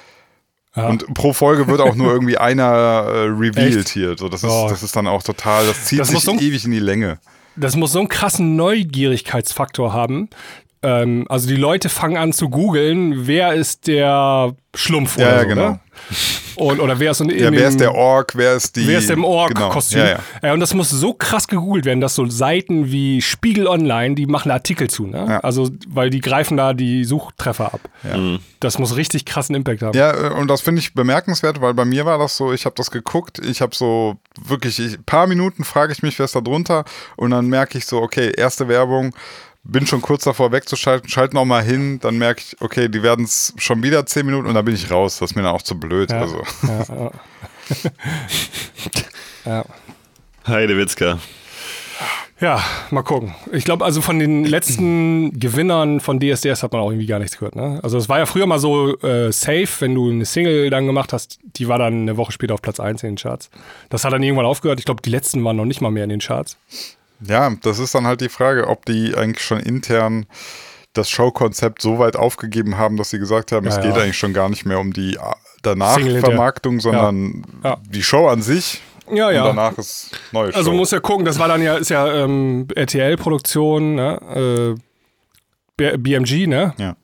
[0.75, 0.87] Ja.
[0.87, 3.89] Und pro Folge wird auch nur irgendwie einer äh, revealed Echt?
[3.89, 4.17] hier.
[4.17, 4.67] So, das, ist, Oh.
[4.69, 6.79] das ist dann auch total, das zieht Das sich muss so ein- ewig in die
[6.79, 7.19] Länge.
[7.55, 10.29] Das muss so einen krassen Neugierigkeitsfaktor haben.
[10.83, 15.41] Ähm, also die Leute fangen an zu googeln, wer ist der Schlumpf Ja, oder ja,
[15.43, 15.69] so, genau.
[15.69, 15.79] ne?
[16.55, 18.87] Und, oder wer ist in, in Ja, wer dem- ist der Ork, wer ist die.
[18.87, 19.99] Wer ist im Genau, Ork-Kostüm?
[20.01, 20.53] Ja, ja.
[20.53, 24.51] und das muss so krass gegoogelt werden, dass so Seiten wie Spiegel Online, die machen
[24.51, 25.25] Artikel zu, ne?
[25.29, 25.39] Ja.
[25.39, 27.79] Also, weil die greifen da die Suchtreffer ab.
[28.03, 28.39] Mhm.
[28.59, 29.97] Das muss richtig krassen Impact haben.
[29.97, 32.75] Ja, äh, und das finde ich bemerkenswert, weil bei mir war das so, ich habe
[32.75, 36.41] das geguckt, ich habe so wirklich, ein paar Minuten frage ich mich, wer ist da
[36.41, 36.83] drunter
[37.15, 39.15] und dann merke ich so, okay, erste Werbung,
[39.63, 43.25] bin schon kurz davor wegzuschalten, schalte noch mal hin, dann merke ich, okay, die werden
[43.25, 45.61] es schon wieder zehn Minuten und dann bin ich raus, das ist mir dann auch
[45.61, 46.11] zu blöd.
[46.11, 46.21] Ja.
[46.21, 46.43] Also.
[46.63, 47.11] Ja, ja.
[49.45, 49.65] ja.
[50.47, 51.19] Heide Witzka.
[52.41, 52.61] Ja,
[52.91, 53.33] mal gucken.
[53.53, 57.37] Ich glaube, also von den letzten Gewinnern von DSDS hat man auch irgendwie gar nichts
[57.37, 57.55] gehört.
[57.55, 57.79] Ne?
[57.83, 61.13] Also es war ja früher mal so äh, safe, wenn du eine Single dann gemacht
[61.13, 63.49] hast, die war dann eine Woche später auf Platz 1 in den Charts.
[63.89, 64.79] Das hat dann irgendwann aufgehört.
[64.79, 66.57] Ich glaube, die letzten waren noch nicht mal mehr in den Charts.
[67.21, 70.25] Ja, das ist dann halt die Frage, ob die eigentlich schon intern
[70.93, 73.81] das Showkonzept so weit aufgegeben haben, dass sie gesagt haben, Ja, es ja.
[73.91, 75.19] geht eigentlich schon gar nicht mehr um die äh,
[75.63, 75.99] danach.
[75.99, 77.77] Vermarktung, sondern Ja.
[77.89, 78.81] die Show an sich.
[79.11, 79.43] Ja, Und ja.
[79.45, 80.57] danach ist neue Show.
[80.57, 84.75] Also muss ja gucken, das war dann ja, ist ja ähm, RTL-Produktion, ne?
[85.77, 86.73] äh, BMG, ne?
[86.77, 86.95] ja.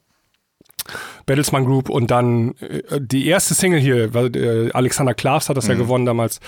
[1.29, 5.67] Bertelsmann Group und dann äh, die erste Single hier, weil äh, Alexander Klavs hat das
[5.67, 5.79] ja Mhm.
[5.79, 6.39] gewonnen damals.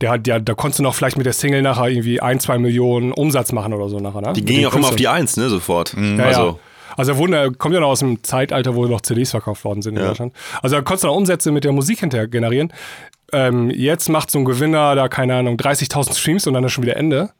[0.00, 2.56] Der hat ja, da konntest du noch vielleicht mit der Single nachher irgendwie ein, zwei
[2.56, 4.32] Millionen Umsatz machen oder so nachher, ne?
[4.32, 5.06] Die den auch immer auf die.
[5.08, 5.94] Eins, ne, sofort.
[5.94, 6.56] Ja, also, ja.
[6.96, 9.82] Also er wurde, er kommt ja noch aus dem Zeitalter, wo noch CDs verkauft worden
[9.82, 10.08] sind in Ja.
[10.08, 10.32] Deutschland.
[10.62, 12.72] Also da konntest du noch Umsätze mit der Musik hinterher generieren.
[13.34, 16.84] Ähm, jetzt macht so ein Gewinner da, keine Ahnung, 30.000 Streams und dann ist schon
[16.84, 17.30] wieder Ende.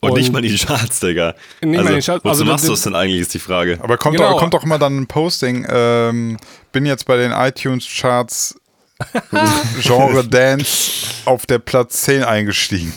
[0.00, 1.34] Und, nicht und- mal die Charts, Digga.
[1.62, 2.24] Nicht mal also, die Charts.
[2.24, 3.78] Wozu Also machst du es denn eigentlich, ist die Frage.
[3.82, 4.32] Aber kommt, Genau.
[4.32, 6.36] doch, kommt doch immer dann ein Posting, ähm,
[6.72, 8.60] bin jetzt bei den iTunes-Charts
[9.82, 10.90] Genre Dance
[11.26, 12.94] auf der Platz 10 eingestiegen.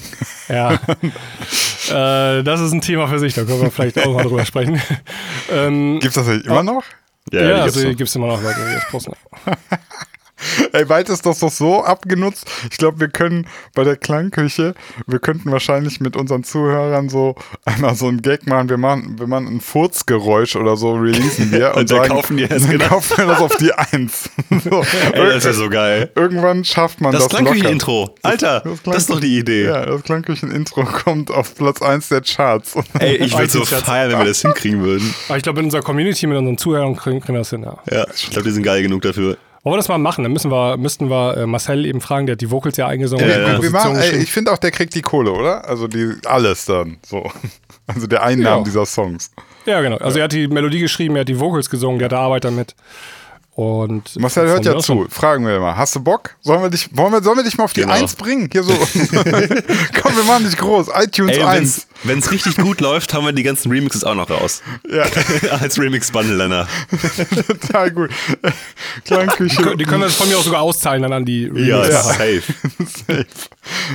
[0.47, 0.73] Ja.
[1.89, 4.81] äh, das ist ein Thema für sich, da können wir vielleicht auch mal drüber sprechen.
[5.51, 6.83] ähm, Gibt's das nicht immer noch?
[7.31, 9.11] ja, die gibt's also gibt es immer noch Leute, die das posten.
[10.73, 12.49] Ey, bald ist das doch so abgenutzt.
[12.71, 14.73] Ich glaube, wir können bei der Klangküche,
[15.07, 17.35] wir könnten wahrscheinlich mit unseren Zuhörern so
[17.65, 18.69] einmal so einen Gag machen.
[18.69, 22.37] Wir machen, wir machen ein Furzgeräusch oder so, releasen wir und, Und dann sagen, kaufen
[22.37, 22.85] die es, dann genau.
[22.87, 24.29] kaufen wir das auf die Eins.
[24.63, 24.83] so.
[25.13, 26.11] Ey, das ist ja so geil.
[26.15, 27.31] Irgendwann schafft man Das das.
[27.31, 28.15] Klangküchen-Intro.
[28.23, 29.65] Alter, das, ist doch die Idee.
[29.65, 32.75] Ja, das Klangküchen-Intro kommt auf Platz 1 der Charts.
[32.99, 35.13] Ey, ich würde so feiern, wenn wir das hinkriegen würden.
[35.27, 37.77] Aber ich glaube, in unserer Community mit unseren Zuhörern kriegen, kriegen wir das hin, ja.
[37.91, 39.37] Ja, ich glaube, die sind geil genug dafür.
[39.63, 40.23] Wollen wir das mal machen?
[40.23, 43.27] Dann müssen wir, müssten wir äh, Marcel eben fragen, der hat die Vocals ja eingesungen.
[43.27, 43.69] Ja, ja.
[43.69, 45.67] machen, ey, ich finde auch, der kriegt die Kohle, oder?
[45.67, 46.97] Also die alles dann.
[47.05, 47.29] So.
[47.91, 48.63] Also der Einnahmen Ja.
[48.63, 49.31] dieser Songs.
[49.65, 49.97] ja, genau.
[49.97, 52.43] Also er hat die Melodie geschrieben, er hat die Vocals gesungen, der hat da Arbeit
[52.45, 52.75] damit.
[53.59, 55.05] Und Marcel hört ja zu.
[55.09, 55.75] Fragen wir mal.
[55.75, 56.37] Hast du Bock?
[56.39, 57.91] Sollen wir dich, wollen wir, sollen wir dich mal auf die Genau.
[57.93, 58.47] 1 bringen?
[58.49, 58.71] Hier so.
[60.01, 60.87] Komm, wir machen dich groß.
[60.95, 61.87] iTunes Ey, 1.
[62.03, 64.61] wenn es richtig gut läuft, haben wir die ganzen Remixes auch noch raus.
[64.89, 65.03] Ja,
[65.59, 66.67] Als Remix-Bundle dann.
[67.47, 68.11] total gut.
[69.03, 69.75] Klangküche.
[69.75, 72.03] Die können wir von mir auch sogar auszahlen dann an die Ja, Remixer.
[72.03, 72.41] safe.
[73.07, 73.25] safe.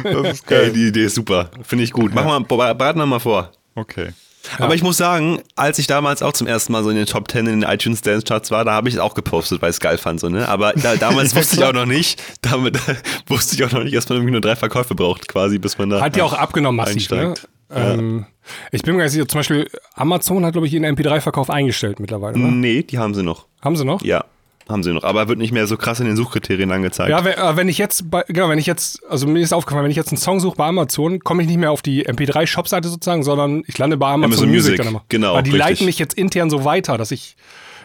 [0.03, 0.73] Das ist Ey, geil.
[0.73, 1.49] die Idee ist super.
[1.63, 2.13] Finde ich gut.
[2.15, 3.51] Mach mal, bereiten wir mal vor.
[3.75, 4.11] Okay.
[4.59, 7.31] Aber ich muss sagen, als ich damals auch zum ersten Mal so in den Top
[7.31, 9.77] 10 in den iTunes Dance Charts war, da habe ich es auch gepostet, weil ich
[9.77, 10.21] es geil fand.
[10.21, 10.49] So, ne?
[10.49, 12.79] Aber da, damals wusste ich auch noch nicht, damit
[13.27, 15.91] wusste ich auch noch nicht, dass man irgendwie nur drei Verkäufe braucht, quasi, bis man
[15.91, 16.01] da.
[16.01, 17.11] Hat ja auch abgenommen massiv.
[17.11, 17.29] Ne?
[17.29, 17.49] Einsteigt.
[17.71, 18.27] Ähm,
[18.71, 21.99] ich bin mir gar nicht sicher, zum Beispiel Amazon hat, glaube ich, ihren MP3-Verkauf eingestellt
[21.99, 22.39] mittlerweile.
[22.39, 22.49] Oder?
[22.49, 23.47] Nee, die haben sie noch.
[23.63, 24.03] Haben sie noch?
[24.03, 24.25] Ja,
[24.69, 25.05] haben sie noch.
[25.05, 27.11] Aber wird nicht mehr so krass in den Suchkriterien angezeigt.
[27.11, 29.85] Ja, wenn, äh, wenn ich jetzt, bei, genau, wenn ich jetzt, also mir ist aufgefallen,
[29.85, 32.89] wenn ich jetzt einen Song suche bei Amazon, komme ich nicht mehr auf die MP3-Shop-Seite
[32.89, 35.05] sozusagen, sondern ich lande bei Amazon, Amazon Music, Music, dann immer.
[35.09, 35.69] genau, Weil die richtig.
[35.69, 37.37] leiten mich jetzt intern so weiter, dass ich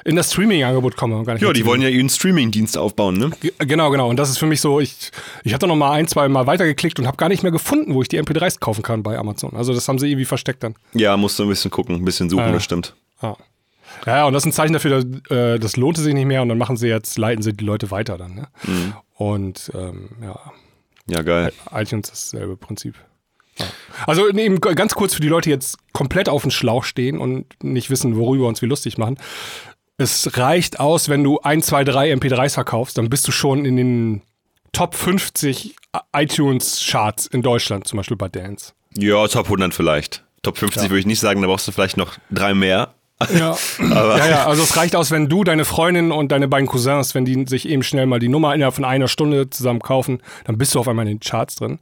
[0.06, 1.22] in das Streaming-Angebot komme.
[1.26, 3.32] Gar nicht Ja, die wollen ja ihren Streaming-Dienst aufbauen, ne?
[3.42, 4.10] Ge- Genau, genau.
[4.10, 5.12] Und das ist für mich so, ich,
[5.44, 8.02] ich da noch mal ein, zwei Mal weitergeklickt und habe gar nicht mehr gefunden, wo
[8.02, 9.52] ich die MP3s kaufen kann bei Amazon.
[9.58, 10.76] Also das haben sie irgendwie versteckt dann.
[10.94, 12.52] Ja, musst du ein bisschen gucken, ein bisschen suchen, Ja.
[12.54, 12.96] das stimmt.
[13.22, 13.36] Ja.
[14.06, 16.42] Ja, ja, und das ist ein Zeichen dafür, dass, äh, das lohnte sich nicht mehr
[16.42, 18.36] und dann machen sie jetzt, leiten sie die Leute weiter dann.
[18.36, 18.48] Ne?
[18.64, 18.94] Mhm.
[19.16, 20.40] Und ähm, ja,
[21.08, 21.52] Ja, geil.
[21.72, 22.96] iTunes ist dasselbe Prinzip.
[23.58, 23.66] Ja.
[24.08, 27.46] Also eben ganz kurz für die Leute, die jetzt komplett auf dem Schlauch stehen und
[27.62, 29.18] nicht wissen, worüber wir uns wie lustig machen.
[29.98, 33.76] Es reicht aus, wenn du 1, 2, 3 MP3s verkaufst, dann bist du schon in
[33.76, 34.22] den
[34.72, 35.76] Top 50
[36.16, 38.74] iTunes-Charts in Deutschland, zum Beispiel bei Dance.
[38.96, 40.24] Ja, Top 100 vielleicht.
[40.42, 42.94] Top 50 würde ich nicht sagen, da brauchst du vielleicht noch drei mehr.
[43.34, 43.58] Ja.
[43.80, 47.26] ja, ja, also es reicht aus, wenn du, deine Freundin und deine beiden Cousins, wenn
[47.26, 50.74] die sich eben schnell mal die Nummer innerhalb von einer Stunde zusammen kaufen, dann bist
[50.74, 51.80] du auf einmal in den Charts drin.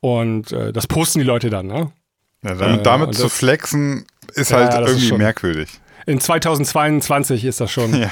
[0.00, 1.92] Und äh, das posten die Leute dann, ne?
[2.44, 4.04] Ja, dann, Äh, damit zu das- flexen
[4.34, 5.70] ist halt ist irgendwie schon- merkwürdig.
[6.04, 7.94] In 2022 ist das schon.
[8.00, 8.10] Ja.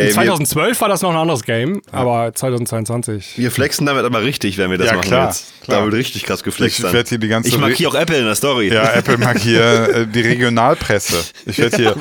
[0.00, 3.34] In Ey, wir, 2012 war das noch ein anderes Game, aber 2022.
[3.36, 5.62] wir flexen damit aber richtig, wenn wir das Ja, machen klar, jetzt.
[5.62, 5.78] klar.
[5.80, 6.78] Da wird richtig krass geflext.
[6.78, 6.92] Ich dann.
[6.92, 8.72] werd hier die ganze ich markiere auch Apple in der Story.
[8.72, 11.22] Ja, Apple mag hier äh, die Regionalpresse.
[11.46, 11.96] Ich werde hier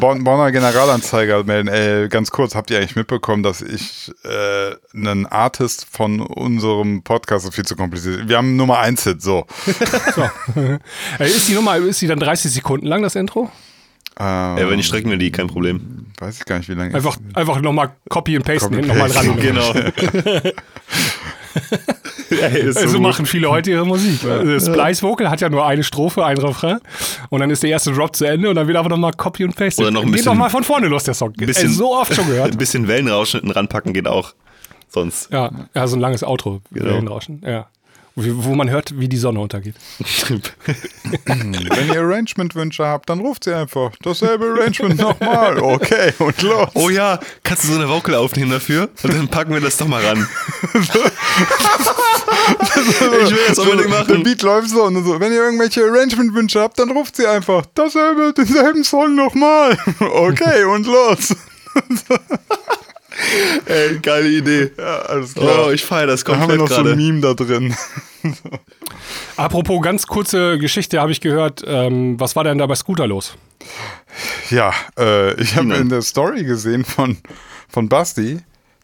[0.00, 1.68] Bonn, Bonner Generalanzeiger melden.
[1.68, 7.44] Ey, ganz kurz, habt ihr eigentlich mitbekommen, dass ich äh, einen Artist von unserem Podcast,
[7.44, 9.46] so viel zu kompliziert, wir haben Nummer 1 Hit, so.
[11.18, 13.50] Äh, ist die Nummer, ist die dann 30 Sekunden lang, das Intro?
[14.18, 16.06] Ähm, Ja, wenn nicht, strecken wir die, kein Problem.
[16.20, 19.10] weiß ich gar nicht, wie lange Einfach, einfach nochmal Copy and Paste Copy hinten nochmal
[19.10, 19.36] ran.
[19.40, 19.72] Genau.
[22.30, 24.20] Ey, ist so Also machen viele heute ihre Musik.
[24.22, 26.78] Das Splice Vocal hat ja nur eine Strophe, ein Refrain
[27.30, 29.54] und dann ist der erste Drop zu Ende und dann wird einfach nochmal Copy und
[29.54, 29.82] Paste.
[29.82, 31.32] Oder noch ein Geht bisschen- doch mal von vorne los, der Song.
[31.32, 32.52] bisschen- Ey, so oft schon gehört.
[32.52, 34.34] Ein bisschen Wellenrauschen hinten ranpacken geht auch.
[34.88, 35.30] Sonst.
[35.32, 36.60] Ja, ja, so ein langes Outro.
[36.72, 36.86] Genau.
[36.90, 37.66] Wellenrauschen, Ja.
[38.16, 39.74] Wo wo man hört, wie die Sonne untergeht.
[41.24, 43.90] Wenn ihr Arrangement-Wünsche habt, dann ruft sie einfach.
[44.02, 45.58] Dasselbe Arrangement nochmal.
[45.58, 46.68] Okay, und los.
[46.74, 48.88] Oh ja, kannst du so eine Vocal aufnehmen dafür?
[49.02, 50.28] Und dann packen wir das doch mal ran.
[50.74, 50.94] ich
[53.30, 54.22] will das unbedingt Der machen.
[54.22, 55.18] Beat läuft so und so.
[55.18, 57.66] Wenn ihr irgendwelche Arrangement-Wünsche habt, dann ruft sie einfach.
[57.74, 59.76] Dasselbe, denselben Song nochmal.
[59.98, 61.34] Okay, und los.
[63.66, 64.70] Ey, geile Idee.
[64.76, 65.66] Ja, alles klar.
[65.66, 66.96] Oh, ich feiere das da haben wir komplett noch so ein gerade.
[66.96, 67.74] Meme da drin.
[69.36, 71.62] Apropos ganz kurze Geschichte, habe ich gehört.
[71.66, 73.36] Ähm, was war denn da bei Scooter los?
[74.50, 77.16] Ja, äh, ich habe in der Story gesehen von,
[77.68, 78.40] von Basti,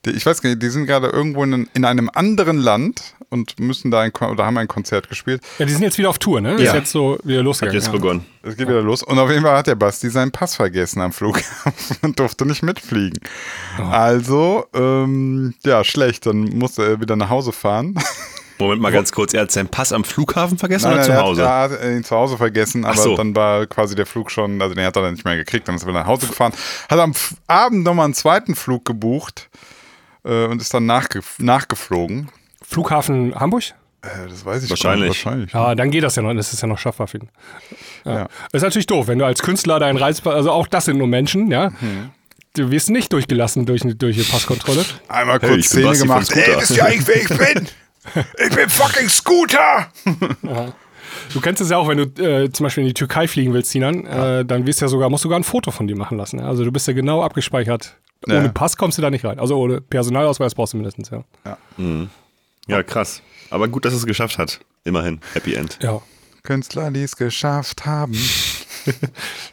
[0.07, 3.90] ich weiß gar nicht, die sind gerade irgendwo in, in einem anderen Land und müssen
[3.90, 5.42] da ein, oder haben ein Konzert gespielt.
[5.59, 6.55] Ja, die sind jetzt wieder auf Tour, ne?
[6.55, 6.74] Ist Ja.
[6.74, 7.74] jetzt so wieder Hat losgegangen.
[7.78, 7.92] jetzt ja.
[7.92, 8.26] begonnen.
[8.42, 9.03] Es geht wieder los.
[9.03, 12.62] Und auf jeden Fall hat der Basti seinen Pass vergessen am Flughafen und durfte nicht
[12.62, 13.20] mitfliegen.
[13.78, 16.26] Also, ähm, ja, schlecht.
[16.26, 17.94] Dann musste er wieder nach Hause fahren.
[18.59, 21.12] Moment mal ganz kurz, er hat seinen Pass am Flughafen vergessen Nein, oder nein, zu
[21.12, 21.24] er hat-
[21.70, 21.80] Hause?
[21.80, 23.16] Er hat ihn zu Hause vergessen, aber so.
[23.16, 25.76] dann war quasi der Flug schon, also den hat er dann nicht mehr gekriegt, dann
[25.76, 26.53] ist er wieder nach Hause gefahren.
[26.90, 29.48] Hat am F Abend nochmal einen zweiten Flug gebucht
[30.25, 32.29] äh, und ist dann nachge nachgeflogen.
[32.62, 33.64] Flughafen Hamburg?
[34.03, 35.23] Äh, das weiß ich Wahrscheinlich.
[35.25, 35.53] Gar nicht.
[35.53, 35.53] Wahrscheinlich.
[35.53, 37.29] Ja, dann geht das ja noch, das ist ja noch schaffbar für ihn.
[38.05, 38.14] Ja.
[38.21, 38.29] Ja.
[38.53, 41.51] Ist natürlich doof, wenn du als Künstler deinen Reisepass, also auch das sind nur Menschen,
[41.51, 41.71] ja.
[41.81, 42.11] Mhm.
[42.55, 44.85] Du wirst nicht durchgelassen durch, eine- durch die Passkontrolle.
[45.09, 46.49] Einmal Hey, kurz ich bin Szene Basti gemacht.
[46.49, 47.68] Ey, wisst ihr eigentlich, wer ich bin?
[48.49, 49.89] Ich bin fucking Scooter!
[51.35, 53.71] Du kennst es ja auch, wenn du äh, zum Beispiel in die Türkei fliegen willst,
[53.71, 56.16] Sinan, äh, dann wirst du ja sogar, musst du sogar ein Foto von dir machen
[56.18, 56.39] lassen.
[56.41, 56.47] Ja?
[56.47, 57.97] Also du bist ja genau abgespeichert.
[58.27, 58.39] Ja.
[58.39, 59.39] Ohne Pass kommst du da nicht rein.
[59.39, 61.25] Also ohne Personalausweis brauchst du mindestens, ja.
[62.66, 63.23] Ja, krass.
[63.51, 64.61] Aber gut, dass es geschafft hat.
[64.85, 65.21] Immerhin.
[65.35, 65.79] Happy End.
[65.83, 66.01] Ja.
[66.43, 68.14] Künstler, die es geschafft haben.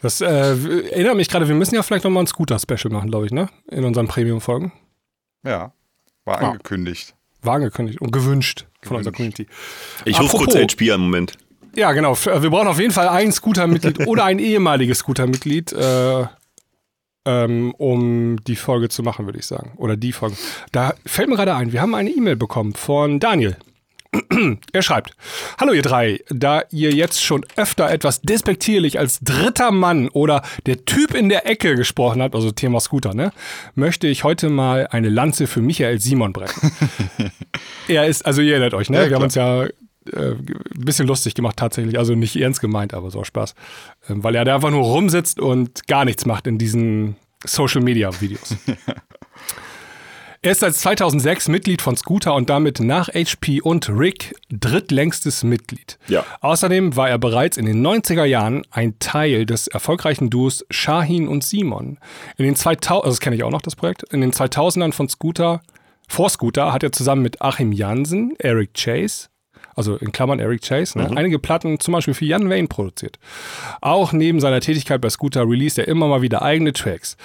[0.00, 3.32] Das äh, erinnert mich gerade, wir müssen ja vielleicht nochmal ein Scooter-Special machen, glaube ich,
[3.32, 3.50] ne?
[3.70, 4.72] In unseren Premium-Folgen.
[5.44, 5.72] Ja,
[6.24, 6.48] war Ja.
[6.52, 7.14] angekündigt.
[7.42, 9.46] War angekündigt und gewünscht von unserer Community.
[10.06, 11.34] Ich rufe kurz HP an, Moment.
[11.76, 12.12] Ja, genau.
[12.12, 16.24] F- Wir brauchen auf jeden Fall ein Scooter-Mitglied oder ein ehemaliges Scooter-Mitglied, äh,
[17.28, 19.72] ähm, um die Folge zu machen, würde ich sagen.
[19.76, 20.36] Oder die Folge.
[20.72, 23.56] Da fällt mir gerade ein, wir haben eine E-Mail bekommen von Daniel.
[24.72, 25.14] er schreibt:
[25.60, 26.20] Hallo, ihr drei.
[26.30, 31.46] Da ihr jetzt schon öfter etwas despektierlich als dritter Mann oder der Typ in der
[31.46, 33.32] Ecke gesprochen habt, also Thema Scooter, ne,
[33.74, 36.72] möchte ich heute mal eine Lanze für Michael Simon brechen.
[37.88, 39.02] er ist, also ihr erinnert euch, ne?
[39.02, 39.66] Ja, wir haben uns ja
[40.12, 43.54] äh, ein bisschen lustig gemacht tatsächlich, also nicht ernst gemeint, aber so Spaß.
[44.08, 48.10] Ähm, weil er da einfach nur rumsitzt und gar nichts macht in diesen Social Media
[48.20, 48.56] Videos.
[50.42, 55.98] er ist seit 2006 Mitglied von Scooter und damit nach HP und Rick drittlängstes Mitglied.
[56.08, 56.24] Ja.
[56.40, 61.44] Außerdem war er bereits in den 90er Jahren ein Teil des erfolgreichen Duos Shahin und
[61.44, 61.98] Simon.
[62.36, 64.02] In den 2000, also das kenne ich auch noch, das Projekt.
[64.12, 65.60] In den 2000ern von Scooter,
[66.08, 69.28] vor Scooter hat er zusammen mit Achim Jansen, Eric Chase,
[69.74, 73.18] also in Klammern Eric Chase, ne, einige Platten zum Beispiel für Jan Wayne produziert.
[73.80, 77.16] Auch neben seiner Tätigkeit bei Scooter released er immer mal wieder eigene Tracks.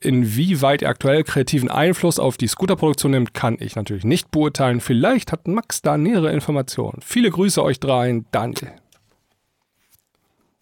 [0.00, 4.80] Inwieweit er aktuell kreativen Einfluss auf die Scooter-Produktion nimmt, kann ich natürlich nicht beurteilen.
[4.80, 7.00] Vielleicht hat Max da nähere Informationen.
[7.02, 8.72] Viele Grüße euch dreien, Daniel.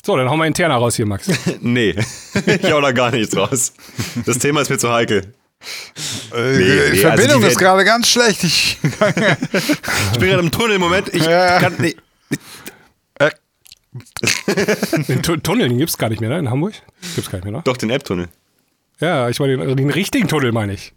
[0.04, 1.30] So, dann hauen wir interner raus hier, Max.
[1.60, 1.90] Nee,
[2.46, 3.72] ich hau da gar nichts raus.
[4.26, 5.32] Das Thema ist mir zu heikel.
[6.34, 8.42] Äh, Nee, die nee, also Verbindung die ist gerade ganz schlecht.
[8.44, 11.08] Ich, Ich bin gerade im Tunnel, Moment.
[11.14, 11.58] Ich Ja.
[11.60, 11.96] kann nicht.
[13.18, 13.30] äh,
[15.08, 16.38] Den Tu- Tunnel, den gibt's gar nicht mehr, ne?
[16.38, 16.74] In Hamburg?
[17.14, 17.60] Gibt's gar nicht mehr, ne?
[17.64, 18.28] Doch, den App-Tunnel.
[19.00, 20.92] Ja, ich meine, den, den richtigen Tunnel meine ich.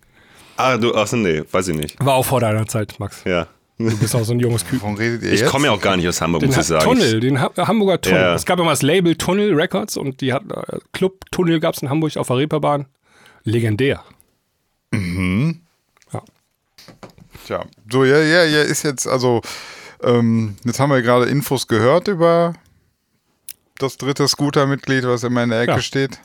[0.57, 2.03] Ah, du, achso, nee, weiß ich nicht.
[2.05, 3.21] War auch vor deiner Zeit, Max.
[3.25, 3.47] Ja.
[3.77, 4.81] Du bist auch so ein junges Küken.
[4.83, 6.85] warum redet ihr Ich komme ja auch gar nicht aus Hamburg, Den muss ich sagen.
[6.85, 8.21] Tunnel, den ha Hamburger Tunnel.
[8.21, 8.33] Ja.
[8.35, 11.81] Es gab immer das Label Tunnel Records und die hat äh, Club Tunnel gab es
[11.81, 12.85] in Hamburg auf der Reeperbahn.
[13.43, 14.01] Legendär.
[17.45, 19.41] Tja, so, ja, ja, ja, ist jetzt, also,
[20.03, 22.53] ähm, jetzt haben wir gerade Infos gehört über
[23.77, 25.79] das dritte Scooter-Mitglied, was immer in der Ecke Ja.
[25.81, 26.19] steht.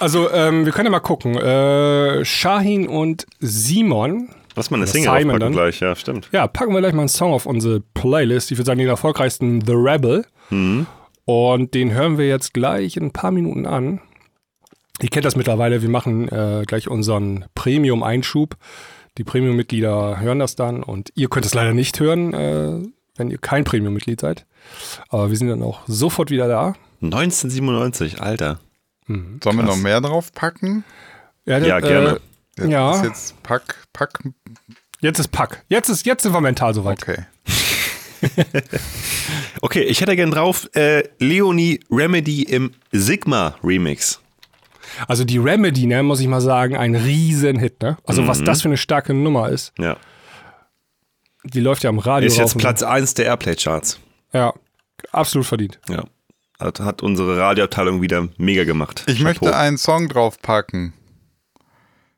[0.00, 1.36] Also, ähm, wir können ja mal gucken.
[1.36, 4.30] Äh, Shahin und Simon.
[4.56, 5.52] Lass mal eine Single Simon aufpacken dann.
[5.52, 6.28] gleich, ja, stimmt.
[6.32, 8.50] Ja, packen wir gleich mal einen Song auf unsere Playlist.
[8.50, 10.24] Ich würde sagen, den erfolgreichsten The Rebel.
[11.26, 14.00] Und den hören wir jetzt gleich in ein paar Minuten an.
[15.00, 15.82] Ihr kennt das mittlerweile.
[15.82, 18.56] Wir machen äh, gleich unseren Premium-Einschub.
[19.16, 22.80] Die Premium-Mitglieder hören das dann und ihr könnt es leider nicht hören, äh,
[23.16, 24.46] wenn ihr kein Premium-Mitglied seid.
[25.08, 26.74] Aber wir sind dann auch sofort wieder da.
[27.02, 28.60] 1997, Alter.
[29.06, 30.84] Sollen wir noch mehr drauf packen?
[31.46, 32.20] Ja, Ja, gerne.
[32.58, 34.20] Äh, ja, Ist jetzt, jetzt Pack, Pack,
[35.00, 35.64] ist Pack.
[35.68, 37.02] Jetzt, ist, jetzt sind wir mental soweit.
[37.02, 37.24] okay.
[39.60, 44.20] Okay, ich hätte gern drauf äh, Leonie Remedy im Sigma Remix.
[45.06, 47.82] Also die Remedy, ne, muss ich mal sagen, ein Riesenhit.
[47.82, 47.96] Ne?
[48.04, 49.72] Also was das für eine starke Nummer ist.
[49.78, 49.96] Ja.
[51.44, 52.26] Die läuft ja am Radio.
[52.26, 54.00] Ist jetzt Platz 1 der Airplay-Charts.
[54.32, 54.52] Ja,
[55.12, 55.78] absolut verdient.
[55.88, 56.04] Ja.
[56.58, 59.04] Hat, hat unsere Radioabteilung wieder mega gemacht.
[59.06, 59.56] Ich möchte Chapeau.
[59.56, 60.92] einen Song draufpacken.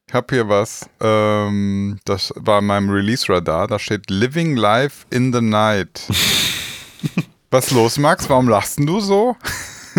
[0.09, 0.89] Ich habe hier was.
[1.01, 3.69] Ähm, das war in meinem Release-Radar.
[3.69, 6.03] Da steht Living Life in the Night.
[7.51, 8.29] was los, Max?
[8.29, 9.37] Warum lachst denn du so?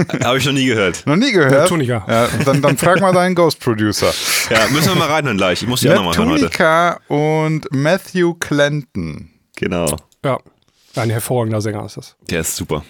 [0.23, 1.03] Habe ich noch nie gehört.
[1.05, 1.51] Noch nie gehört?
[1.51, 2.05] Neptunica.
[2.07, 4.11] Ja, dann, dann frag mal deinen Ghost-Producer.
[4.49, 5.61] Ja, müssen wir mal reinhören gleich.
[5.61, 6.43] Ich muss die auch nochmal hören heute.
[6.45, 9.29] Neptunica und Matthew Clanton.
[9.55, 9.95] Genau.
[10.23, 10.37] Ja,
[10.95, 12.15] ein hervorragender Sänger ist das.
[12.29, 12.83] Der ist super.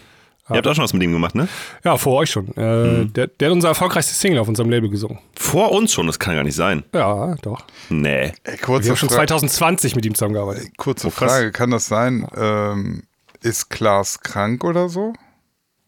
[0.50, 1.48] Ihr habt auch schon was mit ihm gemacht, ne?
[1.86, 2.50] Ja, vor euch schon.
[2.58, 5.20] Äh, der, der hat unser erfolgreichstes Single auf unserem Label gesungen.
[5.38, 6.84] Vor uns schon, das kann gar nicht sein.
[6.94, 7.64] Ja, doch.
[7.88, 8.24] Nee.
[8.24, 10.78] Ey, Wir kurze haben schon Fra 2020 mit ihm zusammengearbeitet.
[10.78, 11.10] kurze Oh.
[11.10, 12.28] Frage, kann das sein?
[12.36, 13.04] Ähm,
[13.42, 15.14] ist Klaas krank oder so?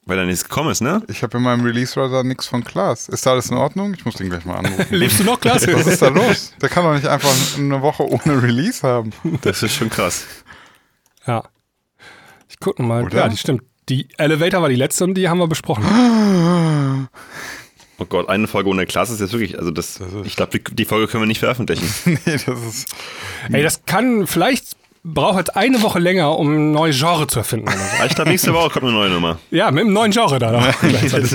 [0.06, 1.02] Weil er nichts gekommen ist, ne?
[1.08, 3.08] Ich habe in meinem Release-Radar nichts von Klaas.
[3.08, 3.94] Ist da alles in Ordnung?
[3.94, 4.86] Ich muss den gleich mal anrufen.
[4.90, 5.74] Lebst du noch, Klasse?
[5.74, 6.54] Was ist da los?
[6.62, 9.12] Der kann doch nicht einfach eine Woche ohne Release haben.
[9.42, 10.26] Das ist schon krass.
[11.26, 11.44] ja.
[12.50, 13.04] Ich gucke mal.
[13.04, 13.18] Oder?
[13.18, 13.64] Ja, die stimmt.
[13.90, 17.08] Die Elevator war die letzte und die haben wir besprochen.
[17.98, 20.86] Oh Gott, eine Folge ohne Klasse ist jetzt wirklich, also das, ich glaube, die, die
[20.86, 21.88] Folge können wir nicht veröffentlichen.
[22.26, 22.96] nee, das ist.
[23.52, 27.70] Ey, das kann, vielleicht braucht jetzt eine Woche länger, um ein neues Genre zu erfinden.
[28.06, 29.40] Ich glaube, nächste Woche kommt eine neue Nummer.
[29.52, 30.74] Ja, mit einem neuen Genre da.
[30.82, 31.32] gleichzeitig.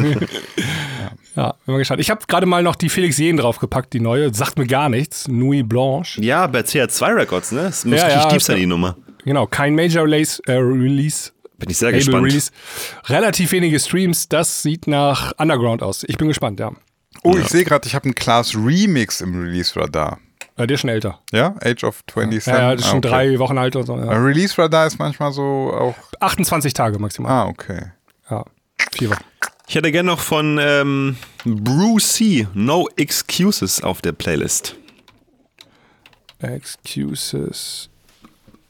[1.37, 2.01] ja, bin mal gespannt.
[2.01, 4.33] Ich habe gerade mal noch die Felix Jen draufgepackt, die neue.
[4.35, 5.29] Sagt mir gar nichts.
[5.29, 6.21] Nuit Blanche.
[6.23, 7.63] Ja, bei CR2 Records, ne?
[7.65, 8.97] Das muss Ja, richtig ja, tief sein, ja- die Nummer.
[9.25, 10.41] Genau, kein Major Release.
[10.47, 12.27] Äh, Release Bin ich sehr Label gespannt.
[12.27, 12.51] Release.
[13.09, 14.29] Relativ wenige Streams.
[14.29, 16.05] Das sieht nach Underground aus.
[16.09, 16.73] Ich bin gespannt, ja.
[17.25, 20.19] Oh, ich sehe gerade, ich habe einen Klaas Remix im Release-Radar.
[20.59, 21.21] Äh, der ist schon älter.
[21.33, 21.55] Ja?
[21.63, 22.47] Age of 27.
[22.53, 23.09] Ja, ja, das ist Ah, schon okay.
[23.09, 23.97] drei Wochen alt oder so.
[23.97, 24.11] Ja.
[24.13, 25.43] Release-Radar ist manchmal so
[25.73, 25.95] auch.
[26.21, 27.31] 28 Tage maximal.
[27.33, 27.93] Ah, okay.
[28.31, 28.45] Ja,
[28.93, 29.25] vier Wochen.
[29.69, 32.49] Ich hätte gerne noch von ähm, Bruce C.
[32.55, 34.75] No Excuses auf der Playlist.
[36.41, 37.89] Excuses.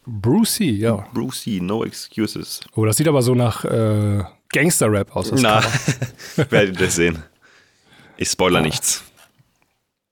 [0.07, 1.07] Brucey, ja.
[1.13, 1.61] Bruce C.
[1.61, 2.61] No Excuses.
[2.75, 5.31] Oh, das sieht aber so nach äh, Gangster-Rap aus.
[5.31, 5.63] das Na,
[6.51, 7.23] werdet ihr sehen.
[8.17, 9.05] Ich spoiler nichts.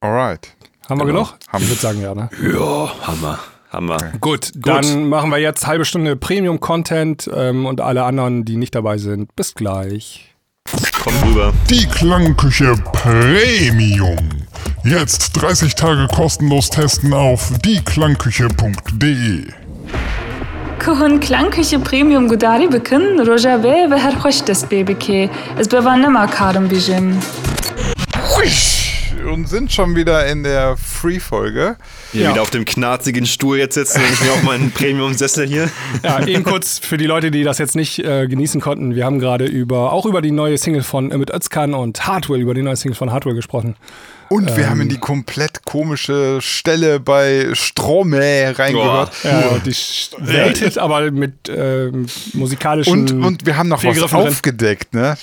[0.00, 0.54] Alright.
[0.89, 1.23] Haben wir Genau.
[1.23, 1.37] genug?
[1.59, 2.29] Ich würde sagen, ja, ne?
[2.53, 3.39] Ja, Hammer.
[3.71, 3.97] Hammer.
[4.19, 8.97] Gut, dann machen wir jetzt halbe Stunde Premium-Content ähm, und alle anderen, die nicht dabei
[8.97, 9.33] sind.
[9.37, 10.27] Bis gleich.
[11.03, 11.53] Komm rüber.
[11.69, 14.29] Die Klangküche Premium.
[14.83, 19.53] Jetzt 30 Tage kostenlos testen auf dieklangküche.de.
[20.85, 26.27] کهن کلنکش پریمیوم گوداری بکن روژاوه و هر خوش دست بی بکی از بوانه ما
[26.27, 27.19] کارم بیجم
[29.26, 31.76] und sind schon wieder in der Free-Folge.
[32.12, 32.30] Hier Ja.
[32.32, 35.68] wieder auf dem knarzigen Stuhl jetzt sitzen und ich mir auf meinen Premium-Sessel hier.
[36.02, 38.94] Ja, eben kurz für die Leute, die das jetzt nicht äh, genießen konnten.
[38.94, 42.54] Wir haben gerade über auch über die neue Single von Emmett Özkan und Hardwell, über
[42.54, 43.76] die neue Single von Hardwell gesprochen.
[44.28, 49.12] Und wir haben in die komplett komische Stelle bei Stromae reingehört.
[49.22, 54.94] Ja, die Sch- Welthit, aber mit ähm, musikalischen Und, und wir haben noch was aufgedeckt,
[54.94, 55.16] ne?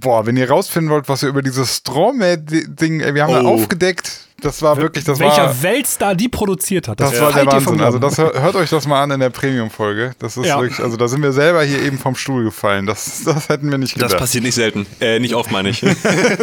[0.00, 3.54] Boah, wenn ihr rausfinden wollt, was wir über dieses Stromae-Ding, ey, wir haben da Oh.
[3.54, 4.26] aufgedeckt.
[4.42, 7.00] Das war wirklich, das welcher war, Weltstar die produziert hat.
[7.00, 7.80] das war der Wahnsinn.
[7.80, 10.12] Also das hört, hört euch das mal an in der Premium-Folge.
[10.18, 10.60] Das ist Ja.
[10.60, 12.86] wirklich, also da sind wir selber hier eben vom Stuhl gefallen.
[12.86, 14.18] Das, das hätten wir nicht Das gedacht.
[14.20, 14.86] passiert nicht selten.
[15.00, 15.84] Äh, nicht oft, meine ich.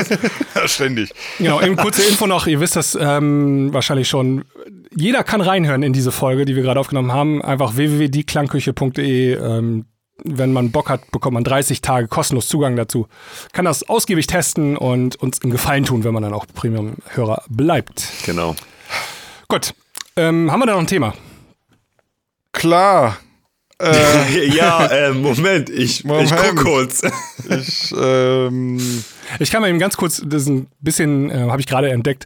[0.65, 1.11] ständig.
[1.37, 4.45] Genau, eben kurze Info noch, ihr wisst das ähm, wahrscheinlich schon.
[4.95, 7.41] Jeder kann reinhören in diese Folge, die wir gerade aufgenommen haben.
[7.41, 9.33] Einfach www.dieklangküche.de.
[9.35, 9.85] Ähm,
[10.23, 13.07] wenn man Bock hat, bekommt man 30 Tage kostenlos Zugang dazu.
[13.53, 18.03] Kann das ausgiebig testen und uns einen Gefallen tun, wenn man dann auch Premium-Hörer bleibt.
[18.25, 18.55] genau.
[19.47, 19.73] Gut,
[20.15, 21.13] ähm, haben wir da noch ein Thema?
[22.51, 23.17] Klar.
[23.79, 26.33] Äh, ja, äh, Moment, ich, ich Moment.
[26.35, 27.03] guck kurz.
[27.47, 29.03] ich, ähm,
[29.37, 32.25] Ich kann mal eben ganz kurz, das ist ein bisschen, äh, habe ich gerade entdeckt,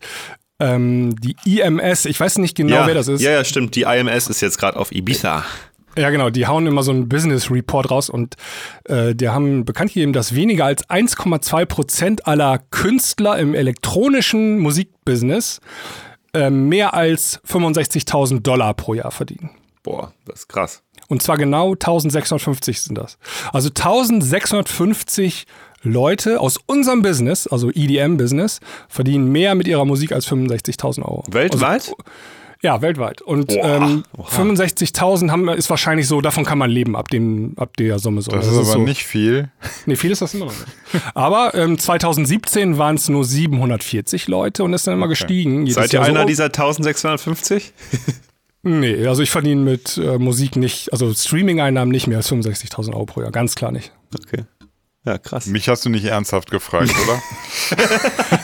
[0.61, 3.21] ähm, die IMS, ich weiß nicht genau, ja, wer das ist.
[3.21, 3.75] Ja, ja, stimmt.
[3.75, 5.43] Die IMS ist jetzt gerade auf Ibiza.
[5.97, 8.35] Ja, genau, die hauen immer so einen Business Report raus und
[8.85, 15.59] äh, die haben bekannt gegeben, dass weniger als 1,2 Prozent aller Künstler im elektronischen Musikbusiness
[16.33, 19.49] äh, mehr als 65.000 Dollar pro Jahr verdienen.
[19.83, 20.83] Boah, das ist krass.
[21.09, 23.17] Und zwar genau 1650 sind das.
[23.51, 25.45] Also 1650
[25.83, 31.23] Leute aus unserem Business, also EDM-Business, verdienen mehr mit ihrer Musik als 65.000 Euro.
[31.29, 31.81] Weltweit?
[31.81, 31.97] Also,
[32.61, 33.21] ja, weltweit.
[33.21, 34.27] Und ähm, oha.
[34.29, 38.21] 65.000 haben, ist wahrscheinlich so, davon kann man leben ab, dem, ab der Summe.
[38.21, 38.31] So.
[38.31, 38.79] das ist aber so.
[38.79, 39.49] nicht viel.
[39.85, 41.03] Nee, viel ist das immer noch nicht.
[41.15, 45.65] Aber ähm, 2017 waren es nur 740 Leute und ist dann immer gestiegen.
[45.65, 46.27] jedes Seid ihr einer so.
[46.27, 47.73] dieser 1650?
[48.63, 53.05] Nee, also ich verdiene mit äh, Musik nicht, also Streaming-Einnahmen nicht mehr als 65.000 Euro
[53.07, 53.31] pro Jahr.
[53.31, 53.91] Ganz klar nicht.
[54.15, 54.43] Okay.
[55.03, 55.47] Ja, krass.
[55.47, 57.21] Mich hast du nicht ernsthaft gefragt, oder?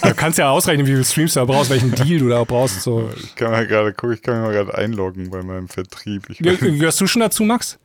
[0.10, 2.82] Du kannst ja ausrechnen, wie viele Streams du da brauchst, welchen Deal du da brauchst.
[2.82, 3.10] So.
[3.24, 6.30] Ich kann mal gerade gucken, ich kann mich mal gerade einloggen bei meinem Vertrieb.
[6.30, 7.78] Ich, Geh- Gehörst du schon dazu, Max?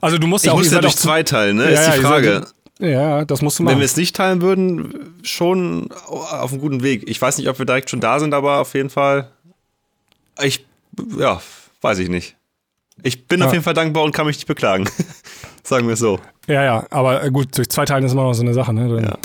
[0.00, 1.64] Also du musst Ich ja auch muss ihr ja durch zwei teilen, ne?
[1.72, 2.46] Ja, ist ja, die Frage.
[2.78, 3.78] Ja, das musst du Wenn machen.
[3.80, 7.04] wir es nicht teilen würden, schon auf einem guten Weg.
[7.08, 9.30] Ich weiß nicht, ob wir direkt schon da sind, aber auf jeden Fall.
[10.42, 10.64] Ich,
[11.18, 11.42] ja,
[11.82, 12.36] weiß ich nicht.
[13.02, 13.46] Ich bin Ja.
[13.46, 14.88] auf jeden Fall dankbar und kann mich nicht beklagen.
[15.62, 16.18] Sagen wir es so.
[16.46, 18.88] Ja, ja, aber gut, durch zwei Teilen ist immer noch so eine Sache, ne?
[18.88, 19.16] Dann- Ja.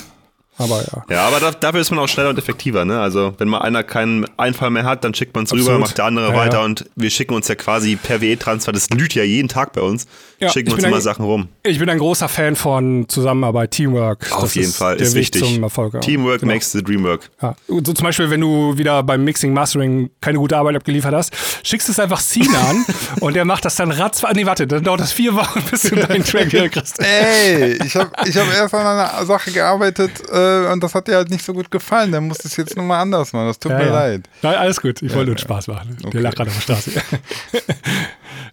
[0.57, 1.03] Aber ja.
[1.15, 2.99] Ja, aber da, dafür ist man auch schneller und effektiver, ne?
[3.01, 6.05] Also, wenn mal einer keinen Einfall mehr hat, dann schickt man es rüber, macht der
[6.05, 6.63] andere Ja, weiter ja.
[6.65, 10.07] und wir schicken uns ja quasi per WE-Transfer, das blüht ja jeden Tag bei uns,
[10.39, 11.49] Ja, schicken uns immer ein- Sachen rum.
[11.63, 14.31] Ich bin ein großer Fan von Zusammenarbeit, Teamwork.
[14.31, 15.43] Auf das jeden ist Fall, der ist Weg wichtig.
[15.43, 15.93] zum Erfolg.
[15.93, 15.99] Ja.
[15.99, 16.53] Teamwork Genau.
[16.53, 17.29] makes the dream work.
[17.41, 17.55] Ja.
[17.67, 21.33] So zum Beispiel, wenn du wieder beim Mixing, Mastering keine gute Arbeit abgeliefert hast,
[21.63, 22.85] schickst du es einfach Cena an
[23.19, 24.33] und der macht das dann ratzfatz.
[24.35, 26.99] Nee, warte, dann dauert das vier Wochen, bis du deinen Track wieder kriegst.
[27.01, 31.15] Ey, ich habe ich hab erst an einer Sache gearbeitet äh, und das hat dir
[31.15, 32.11] halt nicht so gut gefallen.
[32.11, 33.47] Dann musst du es jetzt nochmal anders machen.
[33.47, 34.27] Das tut mir leid.
[34.41, 35.01] Nein, alles gut.
[35.01, 35.97] Ich wollte nur Spaß machen.
[36.01, 36.19] Der Okay.
[36.19, 36.91] lag gerade auf der Straße.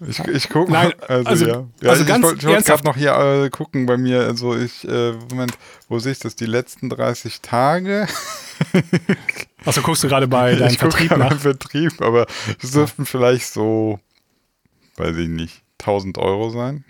[0.09, 0.93] Ich, ich gucke mal.
[1.07, 1.64] Also, also- ja.
[1.80, 3.14] ja also ich ganz wollte ich wollte gerade noch hier
[3.45, 4.20] äh, gucken bei mir.
[4.22, 5.53] Also ich, äh, Moment,
[5.88, 6.34] wo sehe ich das?
[6.34, 8.09] Die letzten 30 Tage.
[9.64, 11.28] Achso, guckst du gerade bei deinem ich Vertrieb nach?
[11.28, 12.26] beim Vertrieb, aber
[12.61, 14.01] es dürften vielleicht so,
[14.97, 16.84] weiß ich nicht, 1000 Euro sein.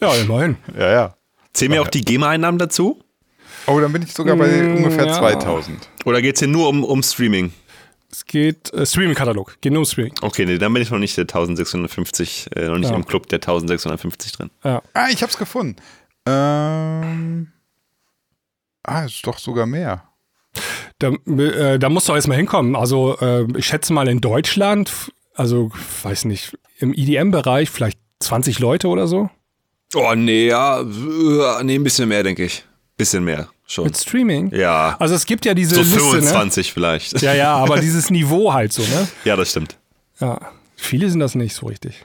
[0.00, 0.56] Ja, immerhin.
[0.76, 1.14] Ja, ja.
[1.52, 3.00] Zählen mir auch die GEMA-Einnahmen dazu?
[3.66, 5.18] Oh, dann bin ich sogar bei Mm, ungefähr ja.
[5.18, 5.88] 2000.
[6.04, 7.52] Oder geht es hier nur um, um Streaming?
[8.10, 9.56] Es geht äh, Streaming-Katalog.
[9.60, 10.14] Geht nur um Streaming.
[10.20, 12.96] Okay, nee, dann bin ich noch nicht der 1650, äh, noch nicht Ja.
[12.96, 14.50] im Club der 1650 drin.
[14.64, 14.82] Ja.
[14.94, 15.76] Ah, ich hab's gefunden.
[16.26, 17.48] Ähm,
[18.82, 20.04] ah, ist doch sogar mehr.
[20.98, 22.76] Da, äh, da musst du erstmal hinkommen.
[22.76, 24.92] Also, äh, ich schätze mal in Deutschland,
[25.34, 25.70] also,
[26.02, 29.30] weiß nicht, im EDM-Bereich vielleicht 20 Leute oder so.
[29.94, 32.64] Oh, nee, ja, äh, nee, ein bisschen mehr, denke ich.
[32.96, 33.84] Bisschen mehr, schon.
[33.84, 34.54] Mit Streaming.
[34.54, 37.14] Ja, Also, es gibt ja diese so Liste, 25 vielleicht.
[37.14, 37.20] ne?
[37.20, 39.08] Ja, ja, aber dieses Niveau halt so, ne?
[39.24, 39.76] Ja, das stimmt.
[40.20, 40.40] Ja.
[40.76, 42.04] Viele sind das nicht so richtig.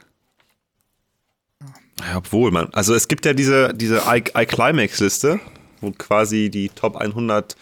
[2.00, 2.70] Ja, obwohl, man.
[2.74, 5.40] Also es gibt ja diese, diese iClimax-Liste,
[5.82, 7.56] wo quasi die Top 100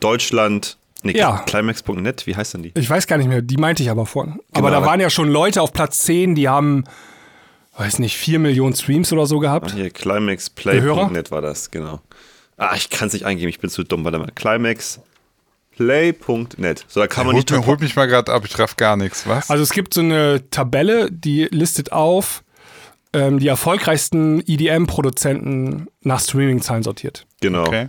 [0.00, 0.78] Deutschland.
[1.02, 1.38] Nee, Ja.
[1.46, 2.72] Climax.net, wie heißt denn die?
[2.74, 4.38] Ich weiß gar nicht mehr, die meinte ich aber vorhin.
[4.52, 6.84] aber da waren ja schon Leute auf Platz 10, die haben,
[7.78, 9.70] weiß nicht, 4 Millionen Streams oder so gehabt.
[9.72, 9.90] hier, Hörer?
[9.90, 12.00] climaxplay.net war das, genau.
[12.60, 14.04] Ah, ich kann es nicht eingeben, ich bin zu dumm.
[14.04, 14.30] Warte mal.
[14.34, 16.84] Climaxplay.net.
[16.88, 19.26] So, da kann man Holt, mir, holt mich mal gerade ab, ich traf gar nichts.
[19.26, 19.48] Was?
[19.48, 22.44] Also es gibt so eine Tabelle, die listet auf
[23.14, 27.26] ähm, die erfolgreichsten EDM-Produzenten nach Streaming-Zahlen sortiert.
[27.40, 27.66] Genau.
[27.66, 27.88] okay.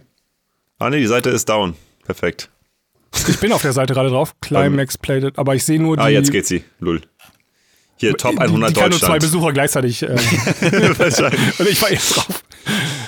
[0.79, 1.75] Ah, nee, die Seite ist down.
[2.05, 2.49] Perfekt.
[3.27, 6.03] Ich bin auf der Seite gerade drauf, Climax Plated, aber ich sehe nur die.
[6.03, 6.63] Ah, jetzt geht sie.
[6.79, 7.01] Lull.
[7.97, 9.21] Hier, Top 100 die, die kann nur zwei Deutschland.
[9.21, 10.01] Besucher gleichzeitig.
[10.01, 10.09] Äh,
[10.97, 11.59] Wahrscheinlich.
[11.59, 12.41] und ich war jetzt drauf.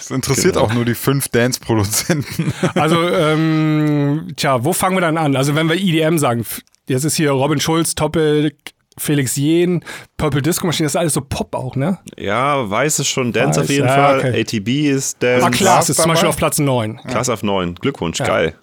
[0.04, 0.66] Das interessiert Genau.
[0.66, 2.54] auch nur die fünf Dance-Produzenten.
[2.76, 5.36] Also, ähm, tja, wo fangen wir dann an?
[5.36, 6.46] Also, wenn wir EDM sagen,
[6.88, 8.54] jetzt ist hier Robin Schulz, Topic,
[8.98, 9.84] Felix Jähn,
[10.18, 12.00] Purple Disco Machine, das ist alles so Pop auch, ne?
[12.18, 14.20] Ja, Weiß ist schon Dance Weiß, auf jeden ja, Fall.
[14.20, 14.42] okay.
[14.42, 15.46] ATB ist Dance.
[15.46, 16.12] Ah, Klaas ist zum?
[16.12, 17.00] Beispiel auf Platz 9.
[17.08, 17.76] Klaas auf 9.
[17.76, 18.56] Glückwunsch, geil.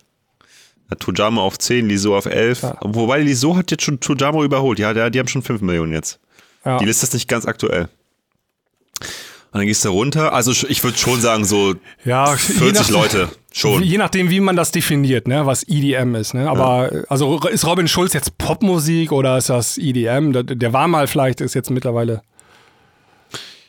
[0.90, 2.64] Ja, Tujamo auf 10, Liso auf 11.
[2.82, 4.78] Wobei Liso hat jetzt schon Tujamo überholt.
[4.78, 6.20] Ja, die haben schon 5 Millionen jetzt.
[6.64, 6.78] Ja.
[6.78, 7.88] Die Liste ist nicht ganz aktuell.
[9.52, 10.32] Und dann gehst du runter.
[10.32, 11.74] Also ich würde schon sagen, so
[12.04, 13.28] Ja, je 40 nach- Leute.
[13.52, 13.82] Schon.
[13.82, 16.48] Je nachdem, wie man das definiert, ne, was EDM ist, ne?
[16.48, 20.32] Aber äh, also ist Robin Schulz jetzt Popmusik oder ist das EDM?
[20.32, 22.22] Der, der war mal vielleicht, ist jetzt mittlerweile.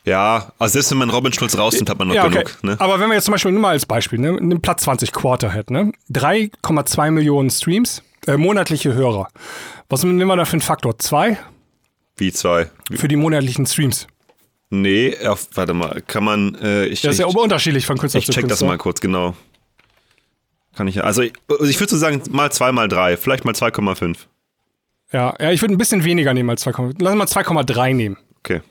[0.03, 2.43] Ja, also selbst wenn man Robin Schulz rausnimmt, hat man noch Ja, okay.
[2.43, 2.63] genug.
[2.63, 2.75] Ne?
[2.79, 5.69] Aber wenn wir jetzt zum Beispiel nur mal als Beispiel, ne, nimm Platz 20 Quarterhead,
[5.69, 5.91] ne?
[6.11, 9.27] 3,2 Millionen Streams, äh, monatliche Hörer.
[9.89, 10.97] Was nehmen wir da für einen Faktor?
[10.99, 11.37] Zwei
[12.17, 12.69] Wie zwei.
[12.93, 14.07] für die monatlichen Streams.
[14.73, 16.55] Nee, auf, warte mal, kann man.
[16.55, 18.67] Äh, ich, Das ist ja ich, unterschiedlich von Künstler ich zu check das Künstler.
[18.69, 19.35] mal kurz, genau.
[20.75, 21.03] Kann ich ja.
[21.03, 24.15] Also ich, also ich würde so sagen, mal zwei, mal drei, vielleicht mal 2,5.
[25.11, 26.95] Ja, ja, ich würde ein bisschen weniger nehmen als 2,3.
[26.99, 28.17] Lass mal 2,3 nehmen.
[28.39, 28.61] Okay.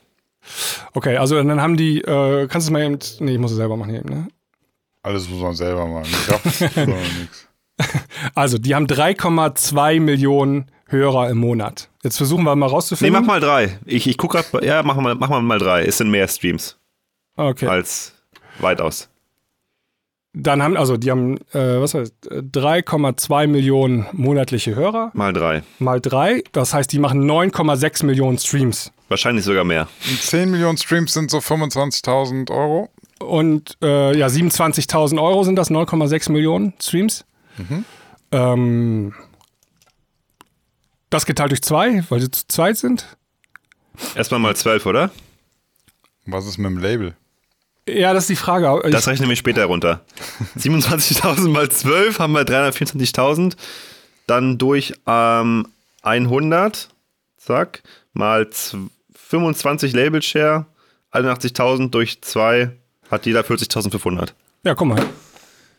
[0.93, 3.57] Okay, also dann haben die, äh, kannst du es mal eben, nee, ich muss es
[3.57, 4.27] selber machen eben, ne?
[5.03, 6.11] Alles muss man selber machen.
[6.11, 7.47] Ist doch nix.
[8.35, 11.89] Also, die haben 3,2 Millionen Hörer im Monat.
[12.03, 13.13] Jetzt versuchen wir mal Nee, rauszufinden.
[13.21, 13.79] mach mal drei.
[13.85, 15.83] Ich, ich gucke gerade, ja, mach mal, mach mal mal drei.
[15.85, 16.77] Es sind mehr Streams
[17.37, 17.67] Okay.
[17.67, 18.13] als
[18.59, 19.07] weitaus.
[20.33, 25.61] Dann haben, also, die haben, äh, was heißt, äh, 3,2 Millionen monatliche Hörer Mal drei.
[25.79, 26.41] mal drei.
[26.53, 28.93] Das heißt, die machen 9,6 Millionen Streams.
[29.09, 29.89] Wahrscheinlich sogar mehr.
[30.09, 32.89] Und 10 Millionen Streams sind so 25.000 Euro.
[33.19, 37.25] Und äh, ja, 27.000 Euro sind das, 9,6 Millionen Streams.
[38.31, 39.13] Ähm,
[41.11, 43.05] das geteilt durch zwei, weil sie zu zweit sind.
[44.15, 45.11] Erstmal mal zwölf, oder?
[46.25, 47.13] Was ist mit dem Label?
[47.87, 48.81] Ja, das ist die Frage.
[48.87, 50.01] Ich, Das rechnen wir später runter.
[50.57, 53.55] 27.000 mal 12 haben wir 324.000.
[54.27, 55.67] Dann durch ähm,
[56.03, 56.89] 100,
[57.37, 57.83] zack,
[58.13, 58.77] mal z-
[59.15, 60.65] 25 Label Share,
[61.11, 62.71] 81.000 durch 2
[63.09, 64.29] hat jeder 40.500.
[64.63, 65.05] ja, guck mal.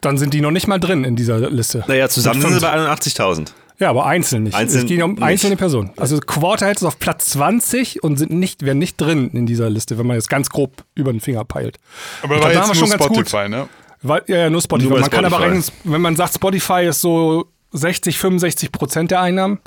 [0.00, 1.84] Dann sind die noch nicht mal drin in dieser Liste.
[1.86, 3.52] Naja, zusammen sind sie bei 81.000.
[3.82, 4.54] Ja, aber einzeln nicht.
[4.54, 5.22] Einzeln es geht um nicht.
[5.24, 5.90] einzelne Personen.
[5.96, 9.98] Also Quarterheads ist auf Platz 20 und sind nicht, werden nicht drin in dieser Liste,
[9.98, 11.78] wenn man jetzt ganz grob über den Finger peilt.
[12.22, 13.28] Aber war jetzt nur schon ganz gut.
[13.28, 13.68] Spotify, ne?
[14.02, 14.88] Weil, ja, ja, nur Spotify.
[14.90, 15.56] Nur man kann aber Spotify.
[15.58, 19.58] rechnen, wenn man sagt, Spotify ist so 60, 65 Prozent der Einnahmen,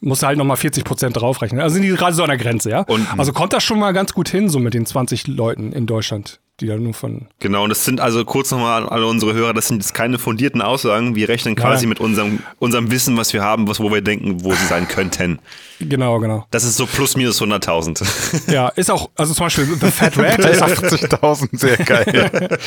[0.00, 1.62] muss halt nochmal 40 Prozent draufrechnen.
[1.62, 2.80] Also sind die gerade so an der Grenze, ja?
[2.80, 5.86] Und- also kommt das schon mal ganz gut hin, so mit den 20 Leuten in
[5.86, 7.26] Deutschland, die da nur von.
[7.40, 10.18] Genau, und das sind also kurz nochmal an alle unsere Hörer, das sind jetzt keine
[10.18, 11.16] fundierten Aussagen.
[11.16, 11.88] Wir rechnen quasi Nein.
[11.90, 15.40] mit unserem, unserem Wissen, was wir haben, was, wo wir denken, wo sie sein könnten.
[15.80, 16.46] Genau, genau.
[16.50, 18.52] Das ist so plus minus 100.000.
[18.52, 22.58] Ja, ist auch, also zum Beispiel The Fat Red Bei ist auf 80.000, sehr geil.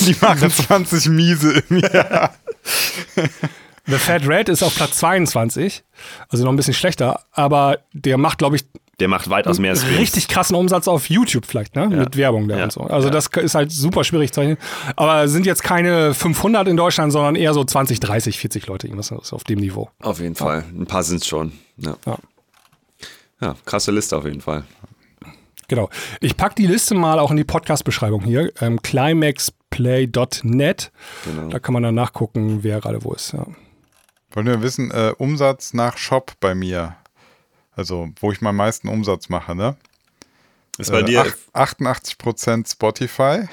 [0.00, 2.34] Die machen 20 Miese im Jahr.
[3.86, 5.84] The Fat Red ist auf Platz 22,
[6.30, 8.64] also noch ein bisschen schlechter, aber der macht, glaube ich,
[9.00, 9.98] Der macht weitaus mehr Streams.
[9.98, 11.88] richtig krassen Umsatz auf YouTube vielleicht, ne?
[11.88, 12.64] Mit Werbung da Ja.
[12.64, 12.82] und so.
[12.82, 14.58] Also das ist halt super schwierig zu rechnen.
[14.96, 19.12] Aber sind jetzt keine 500 in Deutschland, sondern eher so 20, 30, 40 Leute, irgendwas
[19.32, 19.90] auf dem Niveau.
[20.00, 20.64] Auf jeden Fall.
[20.72, 21.52] Ein paar sind es schon.
[21.76, 21.96] Ja.
[22.06, 22.18] Ja.
[23.40, 24.64] ja, krasse Liste auf jeden Fall.
[25.66, 25.88] Genau.
[26.20, 28.52] Ich packe die Liste mal auch in die Podcast-Beschreibung hier.
[28.60, 28.80] Ähm,
[29.74, 30.92] climaxplay.net.
[31.24, 31.48] Genau.
[31.48, 33.32] Da kann man dann nachgucken, wer gerade wo ist.
[33.32, 33.46] Ja.
[34.32, 36.96] Wollen wir wissen, äh, Umsatz nach Shop bei mir.
[37.76, 39.76] Also, wo ich meinen meisten Umsatz mache, ne?
[40.78, 41.34] Ist bei Äh, dir.
[41.52, 43.44] ach- 88% Spotify.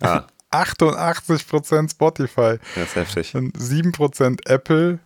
[0.00, 2.58] Ah, 88% Spotify.
[2.74, 3.32] das ist heftig.
[3.32, 4.98] Dann 7% Apple,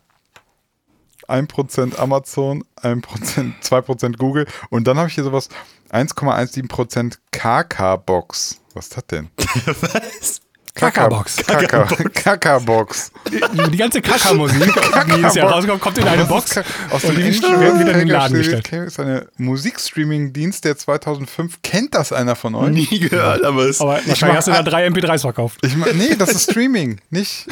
[1.27, 4.47] 1% Amazon, 1%, 2% Google.
[4.71, 5.49] Und dann habe ich hier sowas
[5.91, 8.61] 1,17% KK-Box.
[8.75, 9.31] Was ist das denn?
[9.37, 10.41] Was?
[10.79, 11.37] Kakabox.
[11.47, 13.11] Kaka- Kaka-Box.
[13.31, 14.73] Die, die ganze Kaka-Musik,
[15.09, 16.57] die jedes Jahr rauskommt, kommt in eine Box.
[16.57, 18.73] ist Aus und dem werden wieder in den Laden gestellt.
[18.73, 21.63] ist eine Musikstreaming-Dienst der 2005.
[21.63, 22.71] Kennt das einer von euch?
[22.71, 25.59] Nie gehört, aber es Aber mach wahrscheinlich hast du da ein- drei MP3s verkauft.
[25.63, 27.47] Ich nee, das ist Streaming, nicht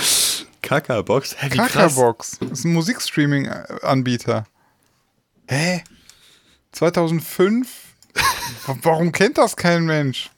[0.62, 1.36] Kaka-Box.
[1.38, 1.56] Hä, wie.
[1.56, 2.38] Kakabox.
[2.40, 4.46] Das ist ein Musikstreaming-Anbieter.
[5.48, 5.82] Hä?
[6.72, 7.68] 2005?
[8.66, 10.30] W- Warum kennt das kein Mensch?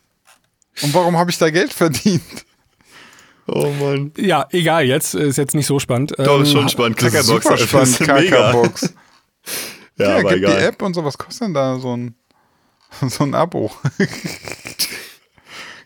[0.82, 2.22] Und warum habe ich da Geld verdient?
[3.50, 4.12] Oh Mann.
[4.18, 6.12] Ja, egal, jetzt ist jetzt nicht so spannend.
[6.18, 6.96] Doch, Ähm, ist schon spannend.
[6.98, 7.26] Kakabox.
[7.26, 7.98] super das spannend.
[8.00, 8.94] Kakabox.
[9.98, 10.62] Ja, Ja, aber gib die egal.
[10.62, 11.04] App und so.
[11.04, 12.14] Was kostet denn da so ein,
[13.08, 13.70] so ein Abo?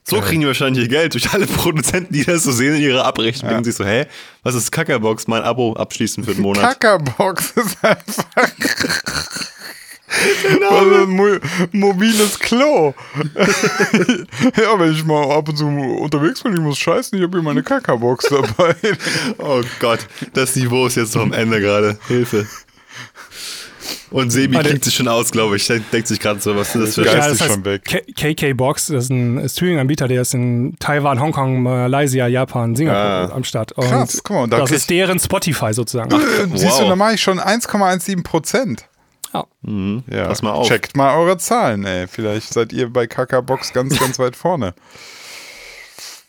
[0.04, 3.04] So kriegen die wahrscheinlich ihr Geld durch alle Produzenten, die das so sehen in ihrer
[3.04, 3.48] Abrechnung.
[3.48, 4.06] Denken sich so, hä,
[4.42, 5.28] was ist Kakabox?
[5.28, 6.80] Mein Abo abschließen für den Monat.
[6.80, 8.24] Kakabox ist einfach.
[10.70, 11.26] Also ein mo
[11.72, 12.94] mobiles Klo.
[14.56, 17.42] ja, wenn ich mal ab und zu unterwegs bin, ich muss scheißen, ich habe hier
[17.42, 18.74] meine Kakabox dabei.
[19.38, 20.00] oh Gott,
[20.34, 21.98] das Niveau ist jetzt noch am Ende gerade.
[22.08, 22.46] Hilfe.
[24.10, 24.68] Und Sebi Warte.
[24.68, 25.66] klingt sich schon aus, glaube ich.
[25.66, 27.06] Denkt sich gerade so, was ist das für.
[27.06, 27.82] Ja, das heißt schon weg.
[27.84, 33.00] K- KK Box, das ist ein Streaming-Anbieter, der ist in Taiwan, Hongkong, Malaysia, Japan, Singapur
[33.00, 33.34] Ah.
[33.34, 33.72] am Start.
[33.72, 36.10] Und Krass, guck mal, und da das ist deren Spotify sozusagen.
[36.54, 36.88] Siehst du, wow.
[36.90, 38.84] da mache ich schon 1,17 Prozent.
[39.32, 39.46] Ja.
[40.10, 40.68] Ja, Pass mal auf.
[40.68, 42.06] Checkt mal eure Zahlen, ey.
[42.06, 44.74] Vielleicht seid ihr bei Kakabox ganz, ganz weit vorne.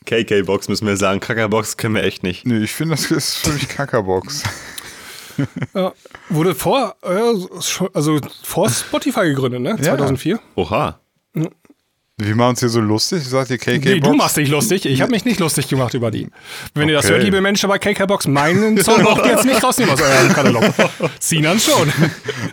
[0.06, 1.20] KK-Box müssen wir sagen.
[1.20, 2.46] Kakabox können wir echt nicht.
[2.46, 4.44] Nee, ich finde, das ist für mich Kakabox.
[5.74, 5.94] Ja,
[6.30, 7.08] wurde vor, äh,
[7.96, 9.82] also vor Spotify gegründet, ne?
[9.82, 10.40] 2004.
[10.54, 11.00] Oha.
[12.18, 13.24] Wir machen uns hier so lustig.
[13.28, 13.86] Sagt ihr KK-Box?
[13.86, 14.86] Nee, du machst dich lustig.
[14.86, 16.30] Ich habe mich nicht lustig gemacht über die.
[16.76, 17.16] Wenn ihr das Okay.
[17.16, 20.32] hört, liebe Menschen bei KK Box, meinen Song braucht ihr jetzt nicht rausnehmen aus eurem
[20.32, 20.64] Katalog.
[21.20, 21.92] Sinan schon.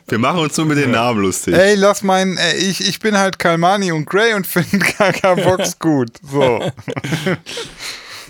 [0.08, 1.52] Wir machen uns nur mit den Namen lustig.
[1.54, 6.08] Ey, lass meinen, ey, ich, ich bin halt Kalmani und Grey und finde Kakabox gut.
[6.22, 6.72] So.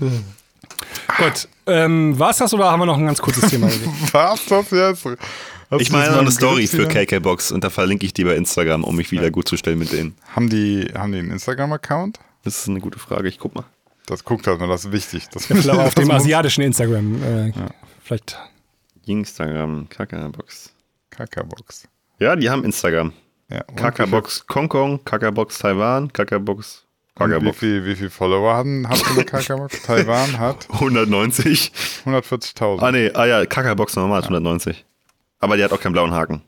[0.01, 1.49] Gut.
[1.66, 3.68] Ähm, war's das oder haben wir noch ein ganz kurzes Thema?
[4.11, 5.07] Was das jetzt?
[5.79, 6.89] Ich meine eine Story für?
[6.89, 9.93] KK-Box und da verlinke ich die bei Instagram, um mich wieder gut zu stellen mit
[9.93, 10.16] denen.
[10.35, 12.18] Haben die, haben die einen Instagram-Account?
[12.43, 13.29] Das ist eine gute Frage.
[13.29, 13.64] Ich guck mal.
[14.07, 15.29] Das guckt halt mal, das ist wichtig.
[15.33, 17.23] Das, Vielleicht auf das dem muss- asiatischen Instagram.
[17.23, 17.53] Äh,
[18.03, 18.37] Vielleicht.
[19.07, 20.73] Instagram, KK-Box.
[21.11, 21.87] Kakabox.
[22.18, 23.12] Ja, die haben Instagram.
[23.49, 26.85] Ja, und KK-Box Hongkong, KK-Box Taiwan, KK-Box
[27.18, 29.83] Wie, viel- wie viel, Follower haben, hat so eine Kakabox?
[29.83, 31.73] Taiwan hat 190.
[32.07, 32.81] 140.000.
[32.81, 34.85] Ah nee, ah ja, KK-Box normal hat 190.
[35.41, 36.43] Aber die hat auch keinen blauen Haken.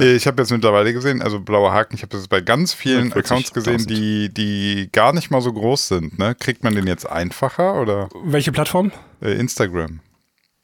[0.00, 3.12] Äh, Ich habe jetzt mittlerweile gesehen, also blaue Haken, ich habe das bei ganz vielen
[3.12, 3.18] 140.000.
[3.18, 6.18] Accounts gesehen, die, die gar nicht mal so groß sind.
[6.18, 6.34] Ne?
[6.34, 8.92] Kriegt man den jetzt einfacher oder Welche Plattform?
[9.22, 10.00] äh, Instagram?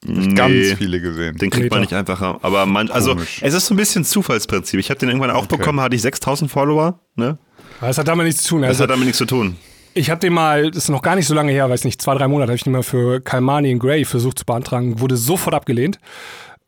[0.05, 0.33] Nee.
[0.35, 1.37] ganz viele gesehen.
[1.37, 2.37] Den kriegt man nicht einfacher.
[2.41, 3.39] Aber man, also Komisch.
[3.41, 4.77] es ist so ein bisschen Zufallsprinzip.
[4.79, 6.99] Ich habe den irgendwann auch bekommen, hatte ich 6000 Follower.
[7.15, 7.37] Ne?
[7.79, 8.61] Das hat damit nichts zu tun.
[8.63, 9.55] Das Also, hat damit nichts zu tun.
[9.93, 12.15] Ich habe den mal, das ist noch gar nicht so lange her, weiß nicht, zwei,
[12.15, 15.53] drei Monate, habe ich den mal für Kalmani in Grey versucht zu beantragen, wurde sofort
[15.53, 15.99] abgelehnt.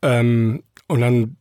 [0.02, 1.36] Ähm, und dann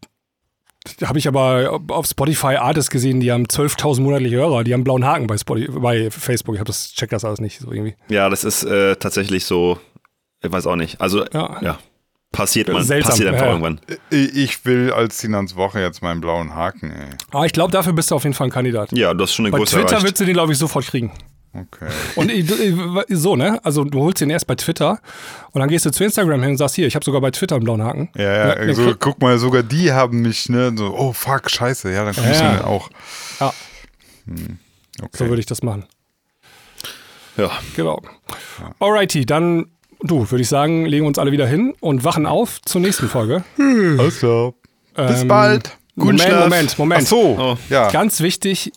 [1.04, 5.06] habe ich aber auf Spotify Artists gesehen, die haben 12.000 monatliche Hörer, die haben blauen
[5.06, 6.56] Haken bei, Spotify, bei Facebook.
[6.56, 7.96] Ich habe das, check das alles nicht so irgendwie.
[8.10, 9.80] Ja, das ist äh, tatsächlich so,
[10.42, 11.02] ich weiß auch nicht.
[11.02, 11.58] Also, Ja.
[11.62, 11.80] ja.
[12.32, 13.80] Passiert man, Seltsam, passiert einfach ja, irgendwann.
[14.10, 17.16] Ich will als Sinans Woche jetzt meinen blauen Haken, ey.
[17.32, 18.92] Aber ich glaube, dafür bist du auf jeden Fall ein Kandidat.
[18.92, 20.06] Ja, du hast schon eine Bei Größe Twitter erreicht.
[20.06, 21.14] willst du den, glaube ich, sofort kriegen.
[21.58, 21.88] Okay.
[22.16, 22.32] Und
[23.10, 23.60] so, ne?
[23.64, 25.00] Also du holst den erst bei Twitter
[25.52, 27.56] und dann gehst du zu Instagram hin und sagst, hier, ich habe sogar bei Twitter
[27.56, 28.10] einen blauen Haken.
[28.18, 31.92] Ja, ja, so, krieg- guck mal, sogar die haben mich, ne, so, oh fuck, scheiße,
[31.94, 32.52] ja, dann kommst Ja.
[32.52, 32.90] du dann auch.
[33.40, 33.54] Ja.
[35.02, 35.10] Okay.
[35.18, 35.86] So würde ich das machen.
[37.38, 37.52] Ja.
[37.76, 38.02] Genau.
[38.80, 39.68] Alrighty, dann,
[40.02, 43.08] du, würde ich sagen, legen wir uns alle wieder hin und wachen auf zur nächsten
[43.10, 43.44] Folge.
[43.58, 44.54] Alles klar.
[44.96, 45.78] Bis Ähm, bald.
[45.96, 46.44] Moment, Schlaf.
[46.44, 47.02] Moment, Moment.
[47.04, 47.58] Ach so, Oh.
[47.70, 47.90] ja.
[47.92, 48.72] Ganz wichtig,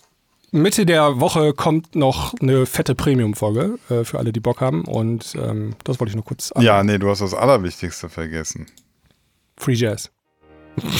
[0.51, 4.83] Mitte der Woche kommt noch eine fette Premium-Folge äh, für alle, die Bock haben.
[4.85, 6.61] Und ähm, das wollte ich nur kurz an.
[6.63, 8.65] Ja, nee, du hast das Allerwichtigste vergessen.
[9.57, 10.09] Free Jazz.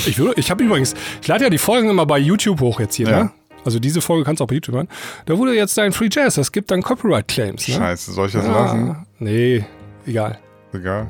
[0.05, 2.95] Ich, würde- ich habe übrigens, ich lade ja die Folgen immer bei YouTube hoch jetzt
[2.95, 3.23] hier, Ja.
[3.23, 3.31] ne?
[3.65, 4.87] Also diese Folge kannst du auch bei YouTube hören.
[5.25, 7.73] Da wurde jetzt dein Free Jazz, das gibt dann Copyright-Claims, ne?
[7.75, 9.05] Scheiße, soll ich das Ah, lassen?
[9.19, 9.65] nee,
[10.05, 10.39] egal.
[10.73, 11.09] Egal.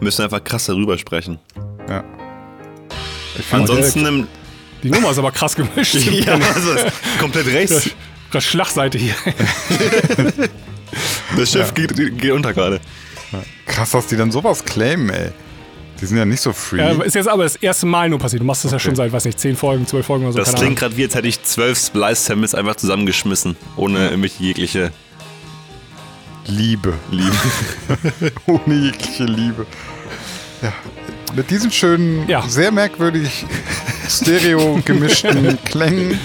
[0.00, 1.38] Müssen einfach krass darüber sprechen.
[1.88, 2.04] Ja.
[3.50, 4.26] Ansonsten im.
[4.82, 5.94] Die Nummer ist aber krass gemischt.
[6.26, 6.74] ja, also
[7.20, 7.90] komplett rechts.
[8.30, 9.14] Das Schlagseite hier.
[11.36, 12.78] Das Schiff geht, geht unter gerade.
[13.64, 15.30] krass, dass die dann sowas claimen, ey.
[16.02, 16.78] Die sind ja nicht so free.
[16.78, 18.42] Ja, ist jetzt aber das erste Mal nur passiert.
[18.42, 20.38] Du machst das ja schon seit, weiß nicht, zehn Folgen, zwölf Folgen oder so.
[20.40, 23.56] Das keine klingt gerade wie, als hätte ich zwölf Splice-Samples einfach zusammengeschmissen.
[23.76, 24.92] Ohne irgendwelche jegliche
[26.46, 26.94] Liebe.
[27.10, 27.36] Liebe.
[28.46, 29.64] Ohne jegliche Liebe.
[30.60, 30.72] Ja.
[31.34, 32.42] Mit diesen schönen, Ja.
[32.46, 33.44] sehr merkwürdig
[34.08, 36.18] stereo gemischten Klängen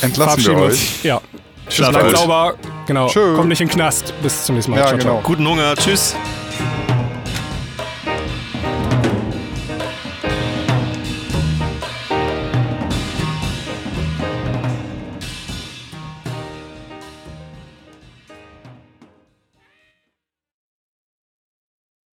[0.00, 0.70] entlassen wir euch.
[0.70, 1.02] uns.
[1.02, 1.20] Ja.
[1.68, 2.16] Schlaf Bleibt gut.
[2.18, 2.54] sauber.
[2.86, 3.06] Genau.
[3.08, 3.36] Tschö.
[3.36, 4.12] Kommt nicht in den Knast.
[4.22, 4.78] Bis zum nächsten Mal.
[4.80, 5.12] Ja, ciao, ciao.
[5.16, 5.22] genau.
[5.26, 5.74] Guten Hunger.
[5.76, 6.14] Tschüss.